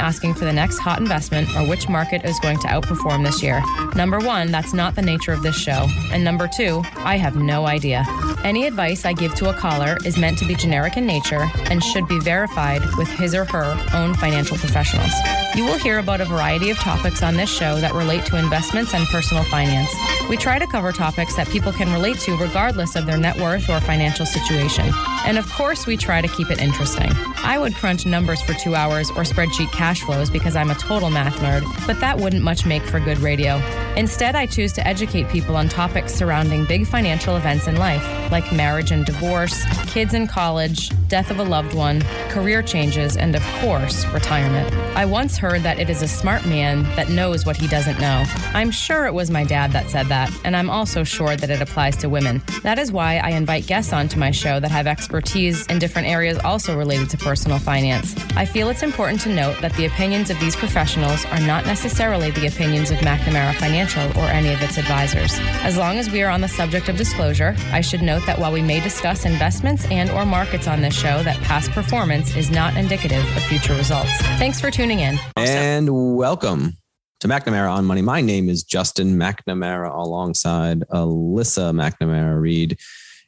[0.00, 3.62] asking for the next hot investment or which market is going to outperform this year.
[3.94, 5.86] Number one, that's not the nature of this show.
[6.10, 8.04] And number two, I have no idea.
[8.42, 11.84] Any advice I give to a caller is meant to be generic in nature and
[11.84, 15.12] should be verified with his or her own financial professionals.
[15.54, 18.94] You will hear about a variety of topics on this show that relate to investments
[18.94, 19.92] and personal finance.
[20.28, 23.68] We try to cover topics that people can relate to regardless of their net worth
[23.68, 24.90] or financial situation.
[25.26, 27.10] And of course, we try to keep it interesting.
[27.42, 31.10] I would crunch numbers for two hours or spreadsheet cash flows because I'm a total
[31.10, 33.60] math nerd, but that wouldn't much make for good radio.
[33.96, 38.52] Instead, I choose to educate people on topics surrounding big financial events in life, like
[38.52, 43.42] marriage and divorce, kids in college, death of a loved one, career changes, and of
[43.60, 44.72] course, retirement.
[44.96, 48.24] I once heard that it is a smart man that knows what he doesn't know.
[48.54, 51.60] I'm sure it was my dad that said that, and I'm also sure that it
[51.60, 52.40] applies to women.
[52.62, 56.38] That is why I invite guests onto my show that have expertise in different areas
[56.38, 58.14] also related to personal finance.
[58.36, 62.30] I feel it's important to note that the opinions of these professionals are not necessarily
[62.32, 65.32] the opinions of McNamara Financial or any of its advisors.
[65.62, 68.52] As long as we are on the subject of disclosure, I should note that while
[68.52, 72.76] we may discuss investments and or markets on this show, that past performance is not
[72.76, 74.10] indicative of future results.
[74.36, 75.18] Thanks for tuning in.
[75.38, 76.74] And welcome
[77.20, 78.02] to McNamara on Money.
[78.02, 82.78] My name is Justin McNamara alongside Alyssa McNamara Reed.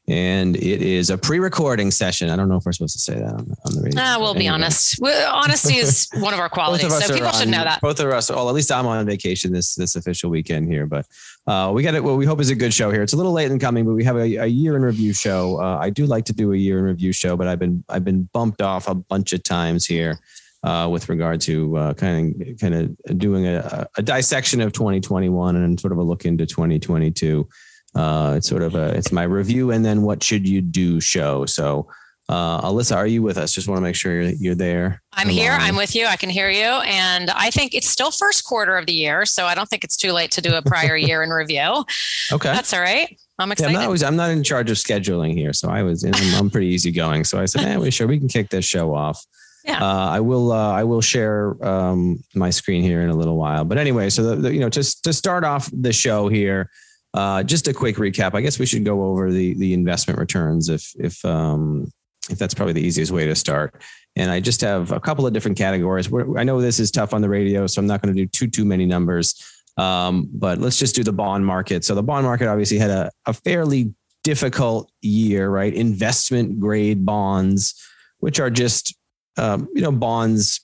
[0.09, 2.29] And it is a pre-recording session.
[2.29, 4.01] I don't know if we're supposed to say that on, on the radio.
[4.03, 5.01] Ah, we'll be honest.
[5.01, 7.81] Honesty is one of our qualities, of so people on, should know that.
[7.81, 11.07] Both of us, well, at least I'm on vacation this this official weekend here, but
[11.47, 12.03] uh, we got it.
[12.03, 13.03] What we hope is a good show here.
[13.03, 15.61] It's a little late in coming, but we have a, a year in review show.
[15.63, 18.05] Uh, I do like to do a year in review show, but I've been I've
[18.05, 20.19] been bumped off a bunch of times here
[20.63, 25.57] uh, with regard to uh, kind of kind of doing a, a, dissection of 2021
[25.57, 27.49] and sort of a look into 2022.
[27.95, 31.45] Uh, it's sort of a it's my review and then what should you do show.
[31.45, 31.89] So,
[32.29, 33.53] uh, Alyssa, are you with us?
[33.53, 35.03] Just want to make sure you're, you're there.
[35.13, 35.53] I'm here.
[35.53, 36.07] I'm with you.
[36.07, 39.45] I can hear you, and I think it's still first quarter of the year, so
[39.45, 41.85] I don't think it's too late to do a prior year in review.
[42.33, 43.19] Okay, that's all right.
[43.39, 43.73] I'm excited.
[43.73, 46.05] Yeah, I'm, not always, I'm not in charge of scheduling here, so I was.
[46.05, 47.25] I'm, I'm pretty easygoing.
[47.25, 49.23] So I said, "Man, we sure we can kick this show off."
[49.65, 49.83] Yeah.
[49.83, 50.53] Uh, I will.
[50.53, 53.65] Uh, I will share um, my screen here in a little while.
[53.65, 56.71] But anyway, so the, the, you know, just to start off the show here,
[57.15, 58.35] uh, just a quick recap.
[58.35, 61.91] I guess we should go over the the investment returns if if um,
[62.31, 63.83] if that's probably the easiest way to start.
[64.17, 66.11] And I just have a couple of different categories.
[66.11, 68.27] We're, I know this is tough on the radio, so I'm not going to do
[68.29, 69.35] too too many numbers.
[69.79, 71.85] Um, but let's just do the bond market.
[71.85, 75.73] So the bond market obviously had a, a fairly difficult year, right?
[75.73, 77.83] Investment grade bonds,
[78.19, 78.95] which are just
[79.37, 80.61] um, you know, bonds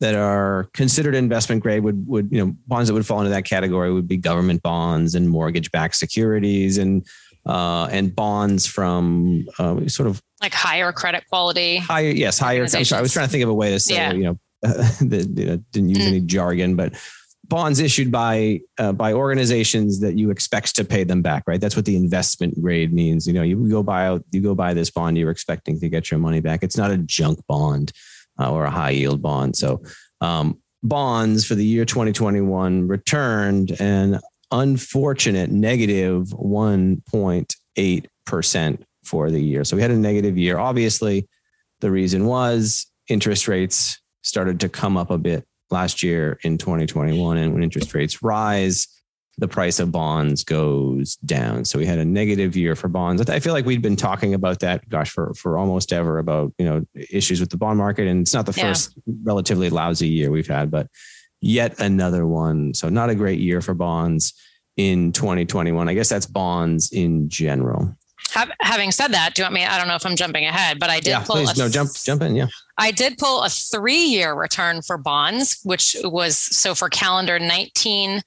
[0.00, 3.44] that are considered investment grade would would you know bonds that would fall into that
[3.44, 7.06] category would be government bonds and mortgage backed securities and
[7.46, 11.78] uh, and bonds from uh, sort of like higher credit quality.
[11.78, 12.62] Higher, yes, higher.
[12.62, 14.12] I'm sorry, I was trying to think of a way to say yeah.
[14.12, 16.08] you know that you know, didn't use mm.
[16.08, 16.94] any jargon, but
[17.48, 21.60] bonds issued by uh, by organizations that you expect to pay them back, right?
[21.60, 23.26] That's what the investment grade means.
[23.26, 26.10] You know, you go buy out, you go buy this bond, you're expecting to get
[26.10, 26.62] your money back.
[26.62, 27.92] It's not a junk bond
[28.38, 29.56] uh, or a high yield bond.
[29.56, 29.82] So,
[30.20, 34.20] um, bonds for the year 2021 returned an
[34.52, 39.64] unfortunate negative negative 1.8 percent for the year.
[39.64, 40.58] So we had a negative year.
[40.58, 41.28] Obviously,
[41.80, 47.38] the reason was interest rates started to come up a bit last year in 2021.
[47.38, 48.88] And when interest rates rise,
[49.38, 51.64] the price of bonds goes down.
[51.64, 53.28] So we had a negative year for bonds.
[53.28, 56.64] I feel like we'd been talking about that, gosh, for, for almost ever about, you
[56.64, 58.06] know, issues with the bond market.
[58.06, 58.68] And it's not the yeah.
[58.68, 60.88] first relatively lousy year we've had, but
[61.40, 62.72] yet another one.
[62.72, 64.32] So not a great year for bonds
[64.76, 65.88] in 2021.
[65.88, 67.94] I guess that's bonds in general.
[68.60, 69.64] Having said that, do you want me?
[69.64, 71.36] I don't know if I'm jumping ahead, but I did yeah, pull.
[71.36, 72.36] Please, a, no, jump, jump in.
[72.36, 78.22] Yeah, I did pull a three-year return for bonds, which was so for calendar 19,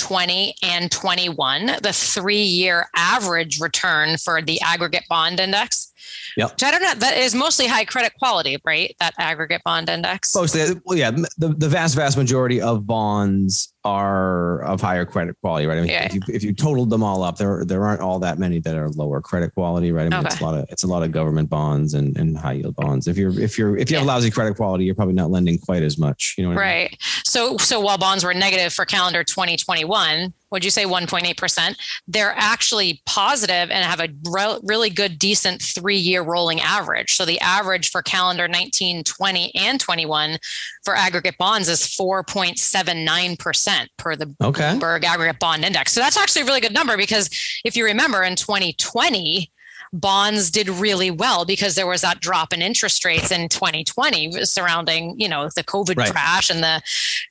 [0.00, 1.66] 20, and 21.
[1.82, 5.90] The three-year average return for the aggregate bond index
[6.36, 6.52] Yep.
[6.52, 6.94] Which I don't know.
[6.94, 8.94] That is mostly high credit quality, right?
[9.00, 10.34] That aggregate bond index.
[10.34, 11.10] Mostly, well, yeah.
[11.10, 15.78] The, the vast, vast majority of bonds are of higher credit quality, right?
[15.78, 16.04] I mean, yeah.
[16.04, 18.76] if you if you totaled them all up, there there aren't all that many that
[18.76, 20.02] are lower credit quality, right?
[20.02, 20.28] I mean, okay.
[20.28, 23.06] it's a lot of it's a lot of government bonds and, and high yield bonds.
[23.06, 25.82] If you're if you're if you have lousy credit quality, you're probably not lending quite
[25.82, 26.34] as much.
[26.36, 26.76] You know, right?
[26.76, 26.98] I mean?
[27.24, 31.76] So so while bonds were negative for calendar 2021, would you say 1.8%?
[32.06, 37.14] They're actually positive and have a re- really good, decent three year rolling average.
[37.14, 40.38] So the average for calendar 19, 20, and 21
[40.84, 44.62] for aggregate bonds is 4.79% per the okay.
[44.62, 45.92] Bloomberg Aggregate Bond Index.
[45.92, 47.30] So that's actually a really good number because
[47.64, 49.50] if you remember in 2020,
[49.92, 55.18] bonds did really well because there was that drop in interest rates in 2020 surrounding
[55.18, 56.12] you know the covid right.
[56.12, 56.80] crash and the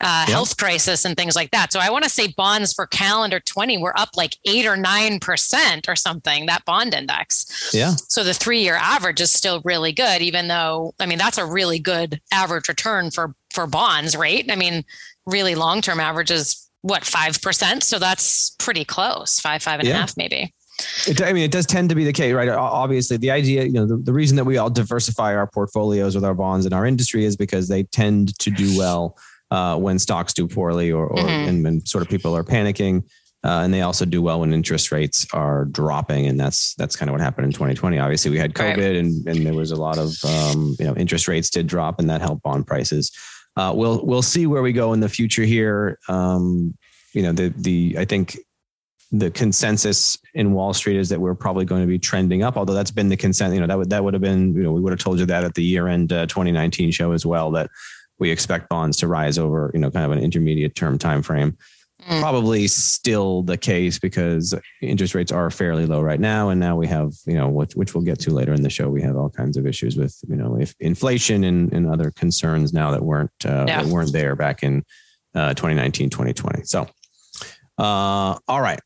[0.02, 0.30] uh, yep.
[0.30, 3.78] health crisis and things like that so i want to say bonds for calendar 20
[3.78, 8.62] were up like 8 or 9% or something that bond index yeah so the 3
[8.62, 12.68] year average is still really good even though i mean that's a really good average
[12.68, 14.84] return for for bonds right i mean
[15.26, 19.96] really long term average is what 5% so that's pretty close five five and yeah.
[19.96, 20.54] a half maybe
[21.08, 22.50] it, I mean, it does tend to be the case, right?
[22.50, 26.24] Obviously, the idea, you know, the, the reason that we all diversify our portfolios with
[26.24, 29.18] our bonds in our industry is because they tend to do well
[29.52, 31.50] uh, when stocks do poorly or, or mm-hmm.
[31.50, 33.04] and when sort of people are panicking.
[33.42, 37.08] Uh, and they also do well when interest rates are dropping, and that's that's kind
[37.10, 37.98] of what happened in 2020.
[37.98, 38.96] Obviously, we had COVID, right.
[38.98, 42.10] and and there was a lot of um, you know interest rates did drop, and
[42.10, 43.14] that helped bond prices.
[43.56, 45.98] Uh, we'll we'll see where we go in the future here.
[46.10, 46.78] Um,
[47.14, 48.38] you know, the the I think
[49.12, 52.58] the consensus in Wall Street is that we're probably going to be trending up.
[52.58, 54.72] Although that's been the consent, you know, that would that would have been, you know,
[54.72, 57.52] we would have told you that at the year end uh, 2019 show as well
[57.52, 57.70] that
[58.20, 61.58] we expect bonds to rise over, you know, kind of an intermediate term time frame.
[62.08, 62.22] Mm.
[62.22, 66.88] Probably still the case because interest rates are fairly low right now, and now we
[66.88, 68.88] have, you know, which, which we'll get to later in the show.
[68.90, 72.72] We have all kinds of issues with, you know, if inflation and, and other concerns
[72.72, 73.84] now that weren't uh, yeah.
[73.84, 74.86] that weren't there back in
[75.36, 76.64] uh, 2019, 2020.
[76.64, 76.88] So,
[77.78, 78.80] uh, all right.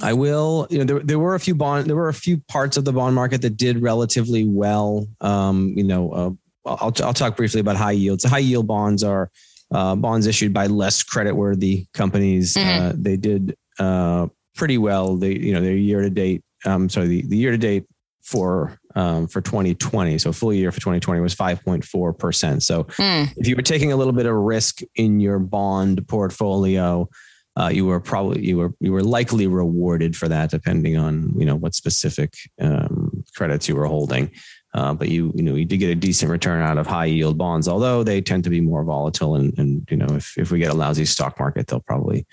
[0.00, 0.66] I will.
[0.70, 2.92] You know, there, there were a few bond, there were a few parts of the
[2.92, 5.06] bond market that did relatively well.
[5.20, 6.30] Um, you know, uh,
[6.64, 8.24] I'll I'll talk briefly about high yields.
[8.24, 9.30] High yield bonds are
[9.72, 12.54] uh, bonds issued by less creditworthy companies.
[12.54, 12.82] Mm-hmm.
[12.82, 15.16] Uh, they did uh, pretty well.
[15.16, 16.42] They you know their year to date.
[16.64, 17.84] Um, sorry, the, the year to date
[18.22, 20.18] for um, for 2020.
[20.18, 22.62] So full year for 2020 was 5.4 percent.
[22.62, 23.32] So mm.
[23.36, 27.08] if you were taking a little bit of risk in your bond portfolio
[27.56, 31.44] uh, you were probably you were you were likely rewarded for that, depending on you
[31.44, 34.30] know what specific um, credits you were holding.
[34.74, 37.36] Uh, but you you know you did get a decent return out of high yield
[37.36, 39.34] bonds, although they tend to be more volatile.
[39.34, 42.26] And and you know if if we get a lousy stock market, they'll probably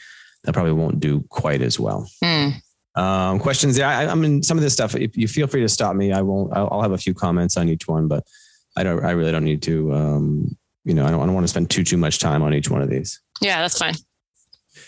[0.45, 2.09] they probably won't do quite as well.
[2.23, 2.53] Mm.
[2.95, 3.77] Um, questions?
[3.77, 4.95] Yeah, I, I mean some of this stuff.
[4.95, 6.55] If you feel free to stop me, I won't.
[6.55, 8.25] I'll, I'll have a few comments on each one, but
[8.77, 9.03] I don't.
[9.03, 9.93] I really don't need to.
[9.93, 12.53] Um, you know, I don't, I don't want to spend too too much time on
[12.53, 13.19] each one of these.
[13.41, 13.95] Yeah, that's fine.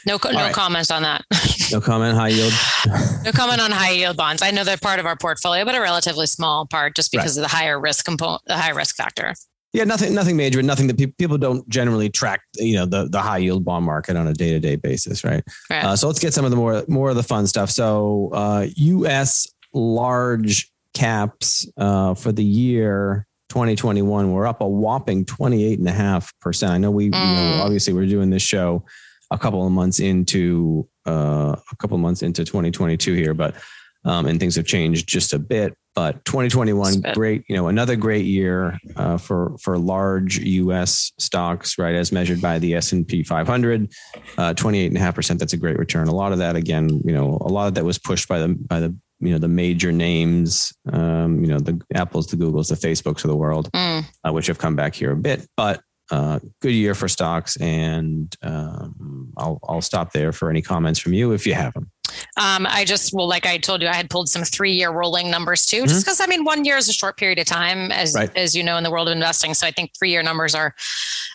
[0.05, 0.53] No, no right.
[0.53, 1.23] comments on that.
[1.71, 2.53] no comment high yield.
[3.23, 4.41] no comment on high yield bonds.
[4.41, 7.45] I know they're part of our portfolio, but a relatively small part, just because right.
[7.45, 9.33] of the higher risk component, the high risk factor.
[9.73, 12.41] Yeah, nothing, nothing major, nothing that pe- people don't generally track.
[12.57, 15.43] You know, the the high yield bond market on a day to day basis, right?
[15.69, 15.85] right.
[15.85, 17.69] Uh, so let's get some of the more more of the fun stuff.
[17.69, 19.47] So, uh, U.S.
[19.73, 26.37] large caps uh, for the year 2021 we're up a whopping 28 and a half
[26.39, 27.13] percent I know we, mm.
[27.13, 27.59] you know, mm.
[27.61, 28.83] obviously we're doing this show
[29.31, 33.55] a couple of months into uh, a couple of months into 2022 here, but
[34.03, 35.75] um, and things have changed just a bit.
[35.93, 41.11] But 2021, great, you know, another great year uh, for for large U.S.
[41.19, 43.91] stocks, right, as measured by the S and P 500,
[44.37, 45.39] uh, 28 and a half percent.
[45.39, 46.07] That's a great return.
[46.07, 48.49] A lot of that, again, you know, a lot of that was pushed by the
[48.49, 52.87] by the you know the major names, um, you know, the Apples, the Googles, the
[52.87, 54.05] Facebooks of the world, mm.
[54.25, 58.35] uh, which have come back here a bit, but uh, good year for stocks, and
[58.41, 61.89] um, I'll I'll stop there for any comments from you if you have them.
[62.37, 65.65] Um, I just well, like I told you, I had pulled some three-year rolling numbers
[65.65, 66.31] too, just because mm-hmm.
[66.31, 68.35] I mean, one year is a short period of time, as right.
[68.35, 69.53] as you know, in the world of investing.
[69.53, 70.73] So I think three-year numbers are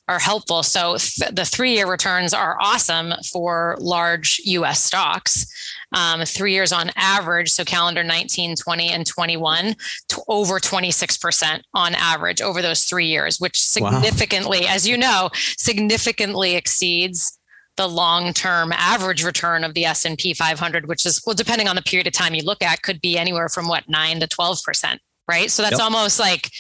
[0.08, 0.62] are helpful.
[0.62, 4.82] So th- the three-year returns are awesome for large U.S.
[4.82, 5.46] stocks
[5.92, 9.74] um, three years on average, so calendar 19, 20, and 21,
[10.08, 14.74] to over 26% on average over those three years, which significantly, wow.
[14.74, 17.35] as you know, significantly exceeds
[17.76, 22.06] the long-term average return of the S&P 500 which is well depending on the period
[22.06, 25.50] of time you look at could be anywhere from what 9 to 12%, right?
[25.50, 25.82] So that's yep.
[25.82, 26.50] almost like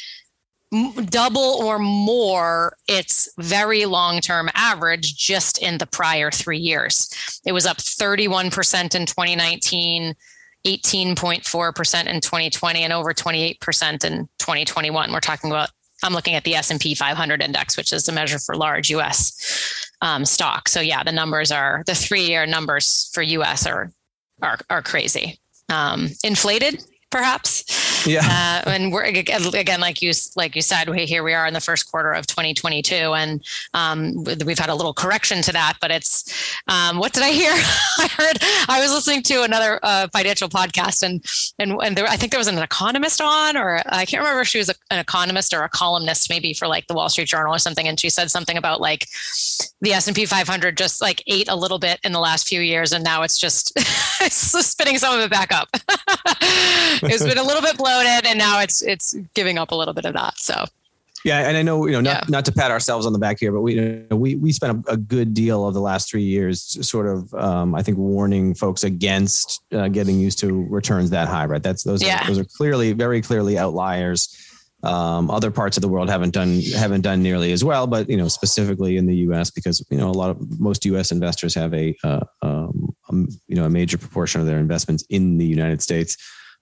[1.06, 7.40] double or more its very long-term average just in the prior 3 years.
[7.46, 10.14] It was up 31% in 2019,
[10.66, 15.12] 18.4% in 2020 and over 28% in 2021.
[15.12, 15.70] We're talking about
[16.02, 19.85] I'm looking at the S&P 500 index, which is a measure for large U.S.
[20.02, 20.68] Um, stock.
[20.68, 23.66] So yeah, the numbers are the three-year numbers for U.S.
[23.66, 23.90] are
[24.42, 25.38] are, are crazy.
[25.70, 27.64] Um, inflated, perhaps.
[28.06, 28.62] Yeah.
[28.66, 31.60] Uh, and we're again, like you like you said, we, here we are in the
[31.60, 33.44] first quarter of 2022, and
[33.74, 35.74] um, we've had a little correction to that.
[35.80, 37.50] But it's um, what did I hear?
[37.98, 41.24] I heard I was listening to another uh, financial podcast, and
[41.58, 44.48] and and there, I think there was an economist on, or I can't remember if
[44.48, 47.54] she was a, an economist or a columnist, maybe for like the Wall Street Journal
[47.54, 49.06] or something, and she said something about like
[49.80, 53.04] the S&P 500 just like ate a little bit in the last few years, and
[53.04, 53.72] now it's just
[54.20, 55.68] it's spinning some of it back up.
[57.02, 60.14] it's been a little bit and now it's it's giving up a little bit of
[60.14, 60.38] that.
[60.38, 60.64] So.
[61.24, 62.24] Yeah, and I know you know not, yeah.
[62.28, 64.86] not to pat ourselves on the back here, but we you know, we we spent
[64.86, 68.54] a, a, good deal of the last three years sort of um, I think warning
[68.54, 71.46] folks against uh, getting used to returns that high.
[71.46, 72.22] Right, that's those yeah.
[72.22, 74.28] are, those are clearly very clearly outliers.
[74.84, 78.16] Um, other parts of the world haven't done haven't done nearly as well, but you
[78.16, 79.50] know specifically in the U.S.
[79.50, 81.10] because you know a lot of most U.S.
[81.10, 82.94] investors have a, uh, um,
[83.48, 86.16] you know a major proportion of their investments in the United States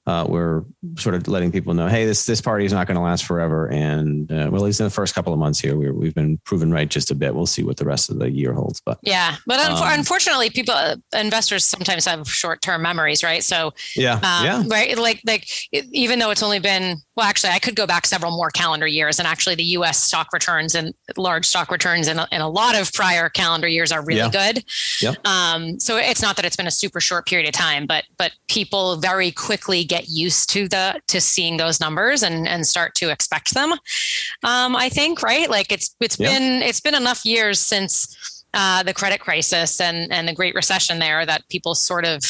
[0.07, 0.65] uh, we're
[0.99, 3.71] sort of letting people know, hey, this this party is not going to last forever,
[3.71, 6.39] and uh, well, at least in the first couple of months here, we we've been
[6.45, 7.35] proven right just a bit.
[7.35, 10.75] We'll see what the rest of the year holds, but yeah, but um, unfortunately, people
[10.75, 13.43] uh, investors sometimes have short term memories, right?
[13.43, 17.61] So yeah, um, yeah, right, like like even though it's only been well, actually, I
[17.61, 20.03] could go back several more calendar years, and actually, the U.S.
[20.03, 23.93] stock returns and large stock returns in a, in a lot of prior calendar years
[23.93, 24.53] are really yeah.
[24.53, 24.65] good.
[25.01, 25.15] Yeah.
[25.25, 28.33] Um, so it's not that it's been a super short period of time, but but
[28.49, 32.95] people very quickly get get used to the to seeing those numbers and and start
[32.97, 33.73] to expect them.
[34.43, 36.31] Um, I think right, like it's it's yeah.
[36.31, 40.99] been it's been enough years since uh, the credit crisis and and the Great Recession
[40.99, 42.21] there that people sort of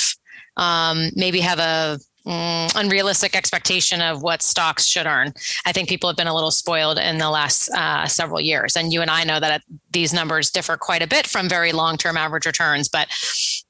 [0.56, 5.34] um, maybe have a Mm, unrealistic expectation of what stocks should earn.
[5.66, 8.78] I think people have been a little spoiled in the last uh, several years.
[8.78, 11.98] And you and I know that these numbers differ quite a bit from very long
[11.98, 13.08] term average returns, but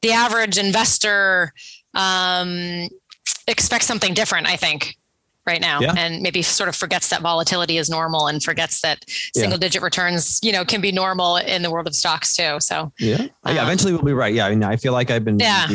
[0.03, 1.53] the average investor
[1.95, 2.89] um,
[3.47, 4.97] expects something different, I think,
[5.47, 5.81] right now.
[5.81, 5.95] Yeah.
[5.97, 10.41] And maybe sort of forgets that volatility is normal and forgets that single digit returns,
[10.43, 12.59] you know, can be normal in the world of stocks too.
[12.61, 13.27] So yeah.
[13.45, 14.35] Um, yeah, eventually we'll be right.
[14.35, 14.47] Yeah.
[14.47, 15.69] I mean, I feel like I've been yeah.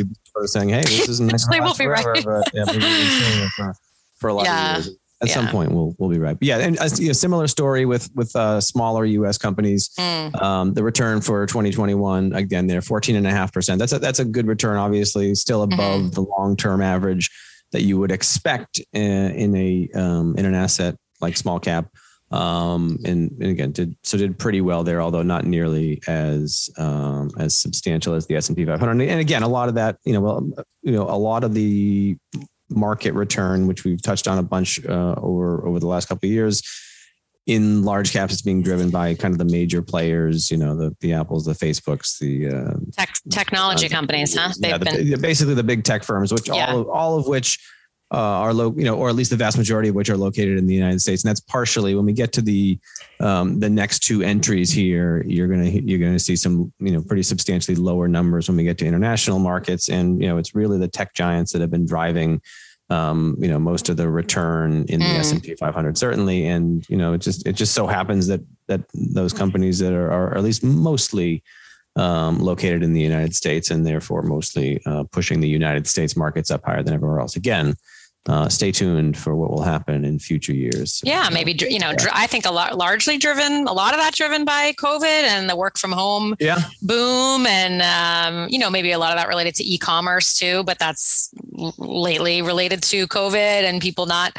[0.46, 2.26] saying, hey, this isn't eventually we'll be forever, right.
[2.26, 3.74] but yeah, we've been for,
[4.18, 4.78] for a lot yeah.
[4.78, 5.34] of years at yeah.
[5.34, 6.38] some point we'll we'll be right.
[6.40, 9.38] But yeah, and a, a similar story with with uh, smaller U.S.
[9.38, 9.90] companies.
[10.00, 10.42] Mm.
[10.42, 13.80] Um, the return for 2021 again, they're 14 and a half percent.
[13.80, 14.78] That's a that's a good return.
[14.78, 16.10] Obviously, still above mm-hmm.
[16.10, 17.30] the long term average
[17.72, 21.90] that you would expect in, in a um, in an asset like small cap.
[22.32, 27.32] Um, and, and, again, did so did pretty well there, although not nearly as um,
[27.40, 29.02] as substantial as the S and P 500.
[29.02, 30.48] And again, a lot of that, you know, well,
[30.84, 32.18] you know, a lot of the
[32.70, 36.32] market return, which we've touched on a bunch uh, over over the last couple of
[36.32, 36.62] years,
[37.50, 40.96] in large caps, it's being driven by kind of the major players, you know, the
[41.00, 44.54] the Apples, the Facebooks, the uh, tech, technology uh, companies, huh?
[44.60, 45.22] They've yeah, the, been...
[45.22, 46.72] basically the big tech firms, which yeah.
[46.72, 47.58] all of, all of which
[48.14, 50.60] uh, are low, you know, or at least the vast majority of which are located
[50.60, 52.78] in the United States, and that's partially when we get to the
[53.20, 57.24] um, the next two entries here, you're gonna you're gonna see some you know pretty
[57.24, 60.88] substantially lower numbers when we get to international markets, and you know it's really the
[60.88, 62.42] tech giants that have been driving
[62.90, 65.20] um, you know, most of the return in the mm.
[65.20, 68.42] S and P 500 certainly, and you know, it just it just so happens that
[68.68, 71.44] that those companies that are, are at least mostly
[71.96, 76.50] um, located in the United States and therefore mostly uh, pushing the United States markets
[76.50, 77.36] up higher than everywhere else.
[77.36, 77.76] Again,
[78.28, 81.02] uh, stay tuned for what will happen in future years.
[81.04, 84.46] Yeah, maybe you know, I think a lot largely driven, a lot of that driven
[84.46, 86.60] by COVID and the work from home yeah.
[86.82, 90.64] boom, and um, you know, maybe a lot of that related to e-commerce too.
[90.64, 91.32] But that's
[91.78, 94.38] lately related to COVID and people not.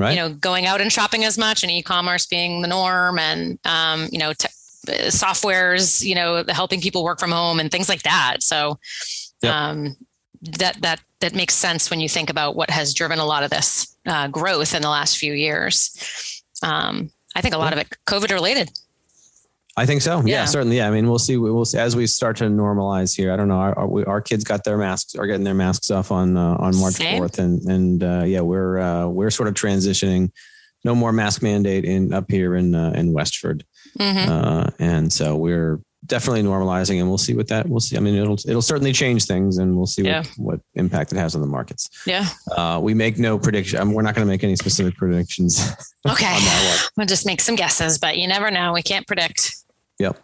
[0.00, 0.12] Right.
[0.12, 4.06] You know, going out and shopping as much, and e-commerce being the norm, and um,
[4.12, 4.46] you know, te-
[4.86, 8.42] softwares, you know, helping people work from home and things like that.
[8.42, 8.78] So,
[9.42, 9.52] yep.
[9.52, 9.96] um,
[10.42, 13.50] that that that makes sense when you think about what has driven a lot of
[13.50, 16.42] this uh, growth in the last few years.
[16.62, 18.70] Um, I think a lot of it COVID related.
[19.76, 20.18] I think so.
[20.18, 20.40] Yeah.
[20.40, 20.78] yeah, certainly.
[20.78, 20.88] Yeah.
[20.88, 21.36] I mean, we'll see.
[21.36, 23.32] We'll see as we start to normalize here.
[23.32, 23.58] I don't know.
[23.58, 26.76] Our, our, our kids got their masks, are getting their masks off on uh, on
[26.80, 30.32] March fourth, and and uh, yeah, we're uh, we're sort of transitioning.
[30.84, 33.64] No more mask mandate in up here in uh, in Westford,
[33.96, 34.30] mm-hmm.
[34.30, 37.96] Uh, and so we're definitely normalizing, and we'll see what that we'll see.
[37.96, 40.24] I mean, it'll it'll certainly change things, and we'll see yeah.
[40.36, 41.88] what, what impact it has on the markets.
[42.06, 42.26] Yeah.
[42.50, 43.92] Uh, we make no prediction.
[43.92, 45.70] we're not going to make any specific predictions.
[46.08, 46.38] Okay.
[46.96, 48.72] We'll just make some guesses, but you never know.
[48.72, 49.52] We can't predict.
[49.98, 50.16] Yep.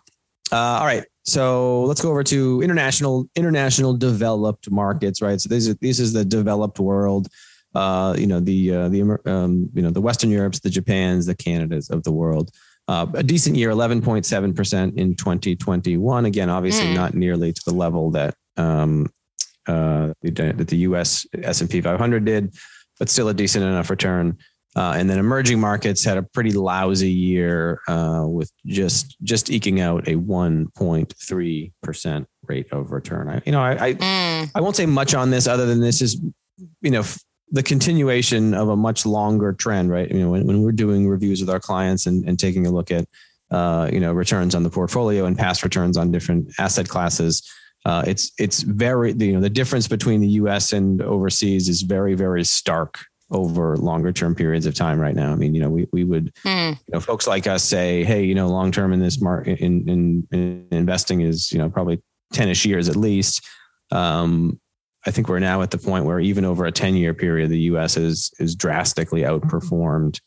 [0.51, 1.05] Uh, all right.
[1.25, 5.39] So let's go over to international international developed markets, right?
[5.41, 7.29] So this is this is the developed world.
[7.75, 11.35] Uh, you know the uh, the um, you know the Western Europes, the Japans, the
[11.35, 12.51] Canadas of the world.
[12.87, 16.25] Uh, a decent year, 11.7% in 2021.
[16.27, 16.95] Again, obviously mm.
[16.95, 19.11] not nearly to the level that um,
[19.67, 21.27] uh, that the U.S.
[21.43, 22.55] S&P 500 did,
[22.99, 24.37] but still a decent enough return.
[24.77, 29.81] Uh, and then emerging markets had a pretty lousy year uh, with just just eking
[29.81, 33.29] out a 1.3 percent rate of return.
[33.29, 34.51] I, you know, I I, mm.
[34.53, 36.21] I won't say much on this other than this is
[36.81, 37.05] you know
[37.51, 40.11] the continuation of a much longer trend, right?
[40.11, 42.91] You know, when, when we're doing reviews with our clients and, and taking a look
[42.91, 43.07] at,
[43.51, 47.43] uh, you know, returns on the portfolio and past returns on different asset classes,
[47.85, 50.73] uh, it's it's very you know the difference between the U.S.
[50.73, 52.99] and overseas is very very stark
[53.31, 55.33] over longer term periods of time right now.
[55.33, 56.71] I mean, you know, we we would mm.
[56.71, 59.89] you know folks like us say, hey, you know, long term in this market in,
[59.89, 63.47] in, in investing is you know probably ten ish years at least.
[63.91, 64.61] Um,
[65.07, 67.61] I think we're now at the point where even over a 10 year period, the
[67.61, 70.21] US is, is drastically outperformed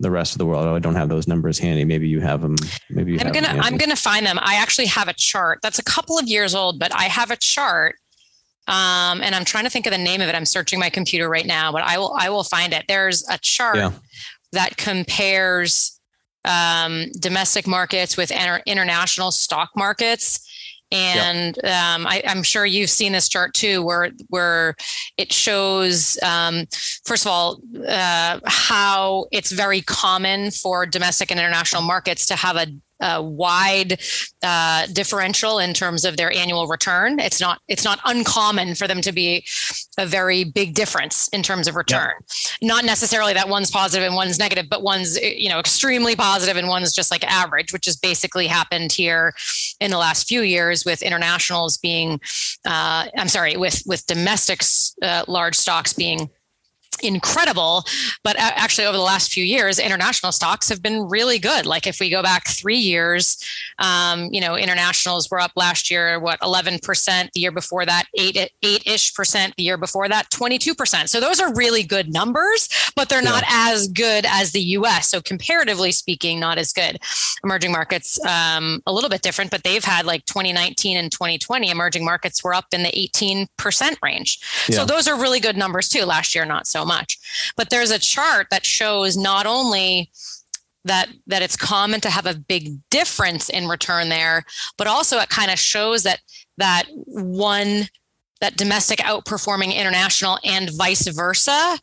[0.00, 0.66] the rest of the world.
[0.66, 1.84] I don't have those numbers handy.
[1.84, 2.56] Maybe you have them.
[2.90, 4.38] Maybe you I'm gonna I'm gonna find them.
[4.40, 7.36] I actually have a chart that's a couple of years old, but I have a
[7.36, 7.96] chart,
[8.68, 10.34] um, and I'm trying to think of the name of it.
[10.34, 12.84] I'm searching my computer right now, but I will I will find it.
[12.86, 13.90] There's a chart yeah.
[14.52, 15.98] that compares
[16.44, 20.47] um, domestic markets with inter- international stock markets
[20.90, 24.74] and um, I, am sure you've seen this chart too, where where
[25.16, 26.66] it shows um,
[27.04, 32.56] first of all uh, how it's very common for domestic and international markets to have
[32.56, 32.66] a
[33.00, 34.00] a wide
[34.42, 37.18] uh, differential in terms of their annual return.
[37.18, 39.44] It's not it's not uncommon for them to be
[39.98, 42.12] a very big difference in terms of return.
[42.60, 42.68] Yeah.
[42.68, 46.68] Not necessarily that one's positive and one's negative, but one's you know extremely positive and
[46.68, 49.34] one's just like average, which has basically happened here
[49.80, 52.20] in the last few years with internationals being,
[52.64, 54.62] uh, I'm sorry, with with domestic
[55.02, 56.30] uh, large stocks being
[57.00, 57.84] incredible.
[58.24, 61.66] But actually over the last few years international stocks have been really good.
[61.66, 63.36] Like if we go back three years
[63.78, 68.50] um, you know internationals were up last year what 11% the year before that 8
[68.62, 73.22] 8ish percent the year before that 22% so those are really good numbers but they're
[73.22, 73.70] not yeah.
[73.70, 76.98] as good as the us so comparatively speaking not as good.
[77.44, 82.04] Emerging markets um, a little bit different but they've had like 2019 and 2020 emerging
[82.04, 84.40] markets were up in the 18% range.
[84.68, 84.76] Yeah.
[84.76, 86.04] so those are really good numbers too.
[86.04, 87.52] Last year not so much.
[87.56, 90.10] But there's a chart that shows not only
[90.84, 94.44] that that it's common to have a big difference in return there,
[94.76, 96.20] but also it kind of shows that
[96.56, 97.88] that one
[98.40, 101.78] that domestic outperforming international and vice versa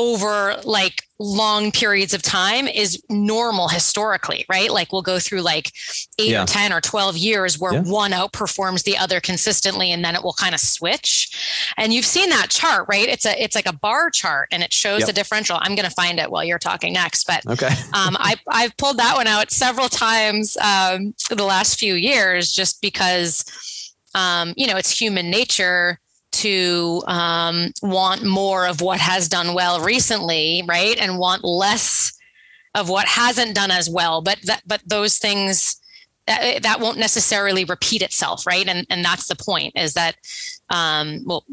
[0.00, 4.70] over like long periods of time is normal historically, right?
[4.70, 5.70] Like we'll go through like
[6.18, 6.44] eight yeah.
[6.44, 7.82] or 10 or 12 years where yeah.
[7.82, 11.70] one outperforms the other consistently and then it will kind of switch.
[11.76, 13.06] And you've seen that chart, right?
[13.06, 15.08] It's a it's like a bar chart and it shows yep.
[15.08, 15.58] the differential.
[15.60, 17.26] I'm gonna find it while you're talking next.
[17.26, 17.66] But okay.
[17.92, 22.80] um, I I've pulled that one out several times um, the last few years just
[22.80, 23.44] because
[24.14, 26.00] um, you know it's human nature
[26.40, 32.12] to um, want more of what has done well recently, right, and want less
[32.74, 34.22] of what hasn't done as well.
[34.22, 35.76] But that, but those things
[36.26, 38.66] that, that won't necessarily repeat itself, right?
[38.66, 40.16] And and that's the point is that
[40.70, 41.44] um, well,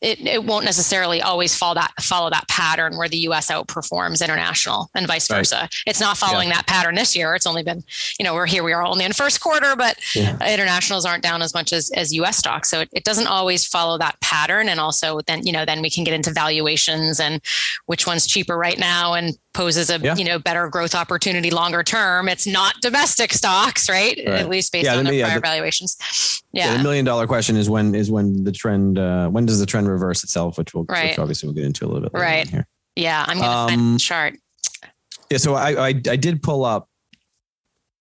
[0.00, 4.90] it, it won't necessarily always follow that follow that pattern where the US outperforms international
[4.94, 5.56] and vice versa.
[5.60, 5.74] Right.
[5.86, 6.56] It's not following yeah.
[6.56, 7.34] that pattern this year.
[7.34, 7.82] It's only been,
[8.18, 10.36] you know, we're here, we are only in first quarter, but yeah.
[10.52, 12.70] internationals aren't down as much as, as US stocks.
[12.70, 14.68] So it, it doesn't always follow that pattern.
[14.68, 17.40] And also then, you know, then we can get into valuations and
[17.86, 20.16] which one's cheaper right now and poses a yeah.
[20.16, 22.28] you know better growth opportunity longer term.
[22.28, 24.16] It's not domestic stocks, right?
[24.18, 24.40] right.
[24.40, 25.96] At least based yeah, on the, the prior the, valuations.
[26.52, 26.76] Yeah.
[26.76, 29.88] The million dollar question is when is when the trend uh, when does the trend
[29.88, 31.10] reverse itself, which we'll right.
[31.10, 32.48] which obviously we'll get into a little bit right.
[32.48, 32.66] here.
[32.96, 34.34] Yeah, I'm gonna um, find the chart.
[35.30, 36.88] Yeah, so I, I I did pull up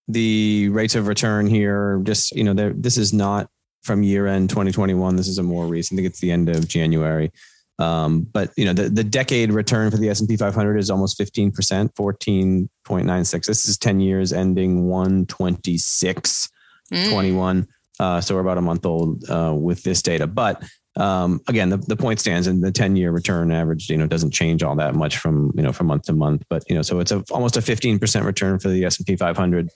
[0.08, 2.02] the rates of return here.
[2.04, 3.50] Just you know, there this is not
[3.84, 5.16] from year end 2021.
[5.16, 5.98] This is a more recent.
[5.98, 7.32] I think it's the end of January.
[7.80, 11.54] Um, but you know, the, the decade return for the S&P 500 is almost 15%,
[11.94, 13.46] 14.96.
[13.46, 16.50] This is 10 years ending 126,
[16.94, 17.12] mm.
[17.12, 17.68] 21.
[18.00, 20.28] Uh, so we're about a month old uh, with this data.
[20.28, 20.64] But
[20.98, 24.32] um, again, the, the point stands and the 10 year return average, you know, doesn't
[24.32, 27.00] change all that much from, you know, from month to month, but, you know, so
[27.00, 29.70] it's a, almost a 15% return for the S&P 500.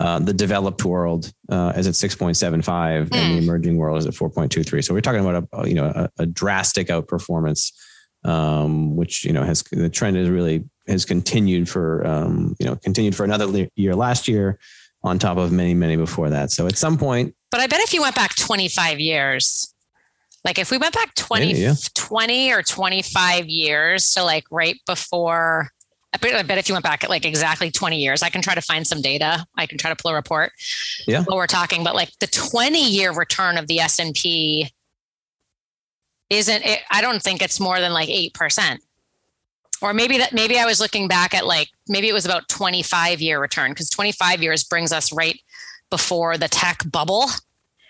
[0.00, 3.00] Uh, the developed world uh, is at 6.75 mm.
[3.02, 3.38] and the hmm.
[3.38, 4.82] emerging world is at 4.23.
[4.82, 7.70] So we're talking about a, you know, a, a drastic outperformance,
[8.24, 12.76] um, which, you know, has the trend is really has continued for, um, you know,
[12.76, 14.58] continued for another year last year
[15.02, 16.50] on top of many, many before that.
[16.50, 17.34] So at some point.
[17.50, 19.74] But I bet if you went back 25 years,
[20.46, 21.74] like if we went back 20, yeah.
[21.94, 25.68] 20 or 25 years to like right before
[26.12, 28.42] I bet, I bet if you went back at like exactly 20 years, I can
[28.42, 29.46] try to find some data.
[29.56, 30.52] I can try to pull a report.
[31.06, 31.22] Yeah.
[31.22, 34.70] What we're talking, but like the 20 year return of the S&P
[36.30, 38.78] isn't it, I don't think it's more than like 8%.
[39.82, 43.20] Or maybe that maybe I was looking back at like maybe it was about 25
[43.20, 45.40] year return because 25 years brings us right
[45.90, 47.26] before the tech bubble.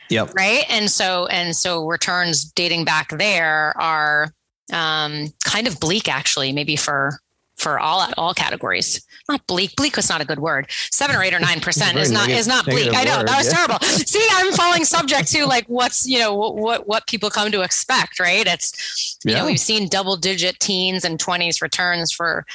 [0.09, 0.35] Yep.
[0.35, 0.64] Right.
[0.68, 4.33] And so and so returns dating back there are
[4.72, 7.18] um, kind of bleak actually, maybe for
[7.61, 9.05] for all all categories.
[9.29, 9.77] Not bleak.
[9.77, 10.66] Bleak was not a good word.
[10.70, 12.88] Seven or eight or nine percent is not is not bleak.
[12.94, 13.53] I know word, that was yeah.
[13.53, 13.79] terrible.
[13.87, 18.18] See, I'm falling subject to like what's you know what what people come to expect.
[18.18, 18.46] Right?
[18.46, 19.40] It's you yeah.
[19.40, 22.46] know we've seen double digit teens and twenties returns for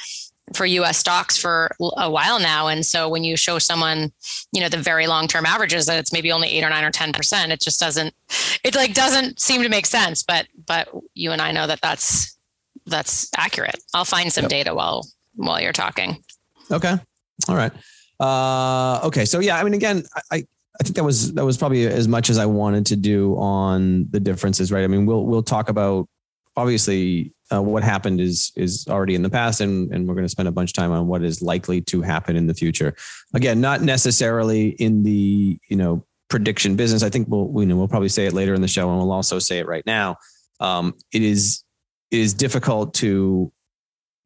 [0.54, 2.68] for US stocks for a while now.
[2.68, 4.12] And so when you show someone,
[4.52, 6.92] you know, the very long term averages that it's maybe only eight or nine or
[6.92, 8.14] 10%, it just doesn't,
[8.62, 10.22] it like doesn't seem to make sense.
[10.22, 12.35] But, but you and I know that that's,
[12.86, 13.76] that's accurate.
[13.94, 14.50] I'll find some yep.
[14.50, 16.22] data while while you're talking.
[16.70, 16.94] Okay.
[17.48, 17.72] All right.
[18.18, 19.24] Uh, okay.
[19.24, 20.46] So yeah, I mean, again, I,
[20.80, 24.06] I think that was that was probably as much as I wanted to do on
[24.10, 24.84] the differences, right?
[24.84, 26.08] I mean, we'll we'll talk about
[26.56, 30.30] obviously uh, what happened is is already in the past, and and we're going to
[30.30, 32.94] spend a bunch of time on what is likely to happen in the future.
[33.34, 37.02] Again, not necessarily in the you know prediction business.
[37.02, 39.12] I think we'll you know we'll probably say it later in the show, and we'll
[39.12, 40.16] also say it right now.
[40.60, 41.62] Um, it is
[42.10, 43.52] is difficult to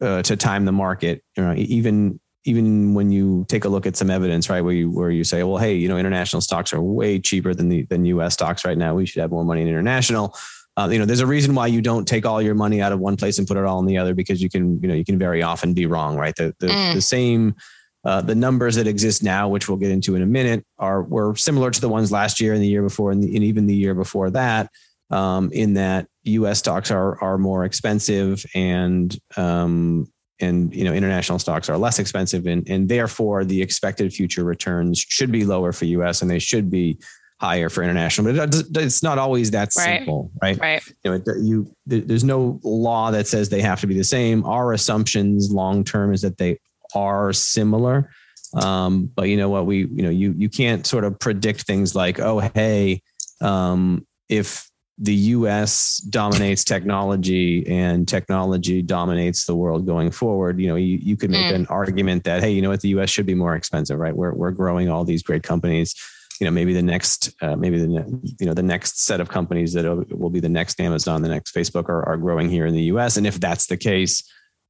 [0.00, 1.22] uh, to time the market.
[1.36, 4.90] You know, even even when you take a look at some evidence, right, where you
[4.90, 8.04] where you say, well, hey, you know, international stocks are way cheaper than the than
[8.06, 8.34] U.S.
[8.34, 8.94] stocks right now.
[8.94, 10.36] We should have more money in international.
[10.76, 13.00] Uh, you know, there's a reason why you don't take all your money out of
[13.00, 15.04] one place and put it all in the other because you can, you know, you
[15.04, 16.34] can very often be wrong, right?
[16.36, 16.94] The the, mm.
[16.94, 17.54] the same.
[18.02, 21.36] Uh, the numbers that exist now, which we'll get into in a minute, are were
[21.36, 23.74] similar to the ones last year and the year before, and, the, and even the
[23.74, 24.70] year before that
[25.10, 26.58] um, in that U.S.
[26.58, 30.06] stocks are are more expensive and um,
[30.40, 34.98] and you know international stocks are less expensive and and therefore the expected future returns
[34.98, 36.22] should be lower for U.S.
[36.22, 36.98] and they should be
[37.40, 38.34] higher for international.
[38.34, 39.98] But it's not always that right.
[39.98, 40.58] simple, right?
[40.58, 40.82] Right.
[41.04, 44.44] You know, you there's no law that says they have to be the same.
[44.44, 46.58] Our assumptions long term is that they
[46.94, 48.10] are similar.
[48.54, 51.94] Um, but you know what we you know you you can't sort of predict things
[51.94, 53.00] like oh hey
[53.40, 54.69] um, if
[55.02, 61.16] the US dominates technology and technology dominates the world going forward, you know, you, you
[61.16, 61.54] could make mm.
[61.54, 64.14] an argument that, hey, you know what, the US should be more expensive, right?
[64.14, 65.94] We're, we're growing all these great companies.
[66.38, 69.72] You know, maybe the next, uh, maybe the, you know, the next set of companies
[69.72, 72.84] that will be the next Amazon, the next Facebook are, are growing here in the
[72.84, 73.16] US.
[73.16, 74.22] And if that's the case,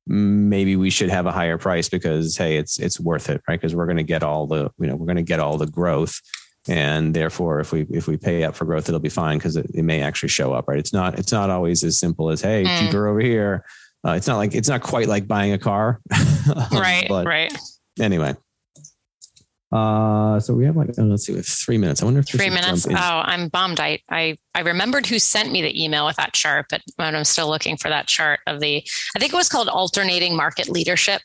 [0.07, 3.61] maybe we should have a higher price because, hey, it's, it's worth it, right?
[3.61, 5.67] Because we're going to get all the, you know, we're going to get all the
[5.67, 6.21] growth
[6.69, 9.67] and therefore if we if we pay up for growth it'll be fine because it,
[9.75, 12.65] it, may actually show up right it's not it's not always as simple as hey
[12.65, 12.79] mm.
[12.79, 13.65] cheaper over here
[14.07, 16.01] uh, it's not like it's not quite like buying a car
[16.73, 17.57] right right
[17.99, 18.35] anyway
[19.73, 22.03] uh, so we have like oh, let's see, with three minutes.
[22.03, 22.89] I wonder if three minutes.
[22.89, 23.79] Oh, I'm bummed.
[23.79, 27.49] I I I remembered who sent me the email with that chart, but I'm still
[27.49, 28.83] looking for that chart of the.
[29.15, 31.23] I think it was called alternating market leadership.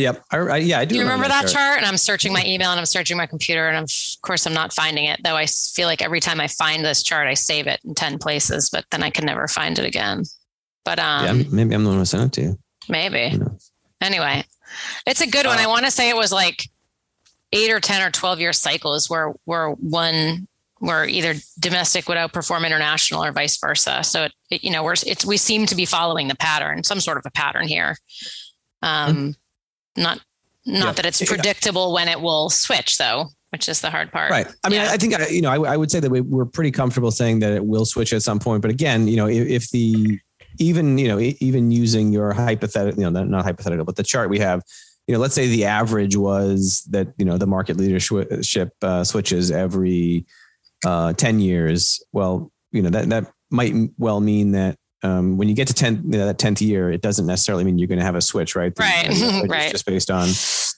[0.00, 0.24] Yep.
[0.30, 0.94] I, I, yeah, I do.
[0.94, 1.52] You remember, remember that chart?
[1.52, 1.78] chart?
[1.78, 4.54] And I'm searching my email and I'm searching my computer, and I'm, of course I'm
[4.54, 5.20] not finding it.
[5.22, 8.18] Though I feel like every time I find this chart, I save it in ten
[8.18, 10.24] places, but then I can never find it again.
[10.84, 12.58] But um, yeah, maybe I'm the one who sent it to you.
[12.88, 13.38] Maybe.
[14.00, 14.44] Anyway,
[15.06, 15.58] it's a good uh, one.
[15.58, 16.68] I want to say it was like
[17.52, 22.64] eight or ten or twelve year cycles where where one where either domestic would outperform
[22.64, 24.02] international or vice versa.
[24.02, 27.00] So it, it you know we're it's we seem to be following the pattern, some
[27.00, 27.96] sort of a pattern here.
[28.82, 29.30] Um, mm-hmm
[29.96, 30.20] not
[30.66, 30.92] not yeah.
[30.92, 34.68] that it's predictable when it will switch though which is the hard part right i
[34.68, 34.90] mean yeah.
[34.90, 37.52] i think you know I, I, would say that we, we're pretty comfortable saying that
[37.52, 40.20] it will switch at some point but again you know if, if the
[40.58, 44.38] even you know even using your hypothetical you know not hypothetical but the chart we
[44.38, 44.62] have
[45.06, 49.50] you know let's say the average was that you know the market leadership uh, switches
[49.50, 50.24] every
[50.84, 55.54] uh, 10 years well you know that that might well mean that um, when you
[55.54, 58.04] get to 10, you know, that 10th year, it doesn't necessarily mean you're going to
[58.04, 58.72] have a switch, right?
[58.78, 59.08] Right.
[59.48, 59.62] right.
[59.62, 60.28] It's just based on,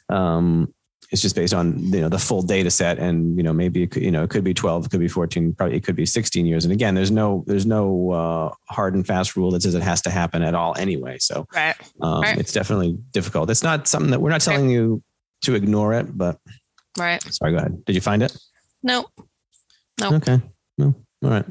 [0.09, 0.73] um,
[1.11, 3.91] it's just based on, you know, the full data set and, you know, maybe, it
[3.91, 6.07] could, you know, it could be 12, it could be 14, probably it could be
[6.07, 6.65] 16 years.
[6.65, 10.01] And again, there's no, there's no, uh, hard and fast rule that says it has
[10.03, 11.19] to happen at all anyway.
[11.19, 11.75] So right.
[12.01, 12.39] Um, right.
[12.39, 13.51] it's definitely difficult.
[13.51, 14.73] It's not something that we're not telling right.
[14.73, 15.03] you
[15.43, 16.39] to ignore it, but
[16.99, 17.23] Right.
[17.33, 17.85] Sorry, go ahead.
[17.85, 18.37] Did you find it?
[18.83, 19.07] No.
[20.01, 20.15] No.
[20.15, 20.41] Okay.
[20.79, 20.95] No.
[21.25, 21.45] All right.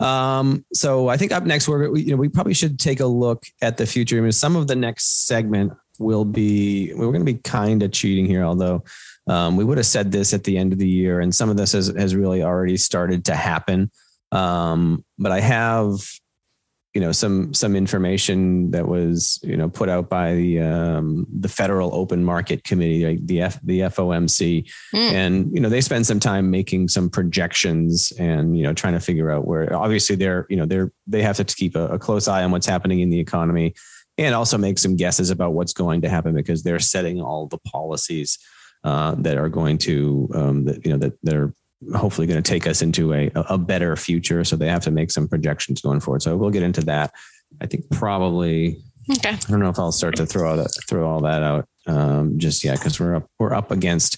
[0.00, 3.06] Um, so I think up next, we're we, you know we probably should take a
[3.06, 4.18] look at the future.
[4.18, 7.92] I mean, some of the next segment will be we're going to be kind of
[7.92, 8.84] cheating here, although
[9.26, 11.56] um, we would have said this at the end of the year, and some of
[11.56, 13.90] this has has really already started to happen.
[14.32, 16.00] Um, but I have
[16.94, 21.48] you know some some information that was you know put out by the um, the
[21.48, 25.12] Federal Open Market Committee, like the F, the FOMC, mm.
[25.12, 29.00] and you know they spend some time making some projections and you know trying to
[29.00, 32.28] figure out where obviously they're you know they're they have to keep a, a close
[32.28, 33.74] eye on what's happening in the economy
[34.16, 37.58] and also make some guesses about what's going to happen because they're setting all the
[37.58, 38.38] policies
[38.84, 41.52] uh, that are going to um, that you know that they're
[41.94, 44.44] hopefully going to take us into a, a better future.
[44.44, 46.22] So they have to make some projections going forward.
[46.22, 47.12] So we'll get into that.
[47.60, 48.82] I think probably.
[49.10, 49.30] Okay.
[49.30, 52.64] I don't know if I'll start to throw that throw all that out um, just
[52.64, 54.16] yet because we're up we're up against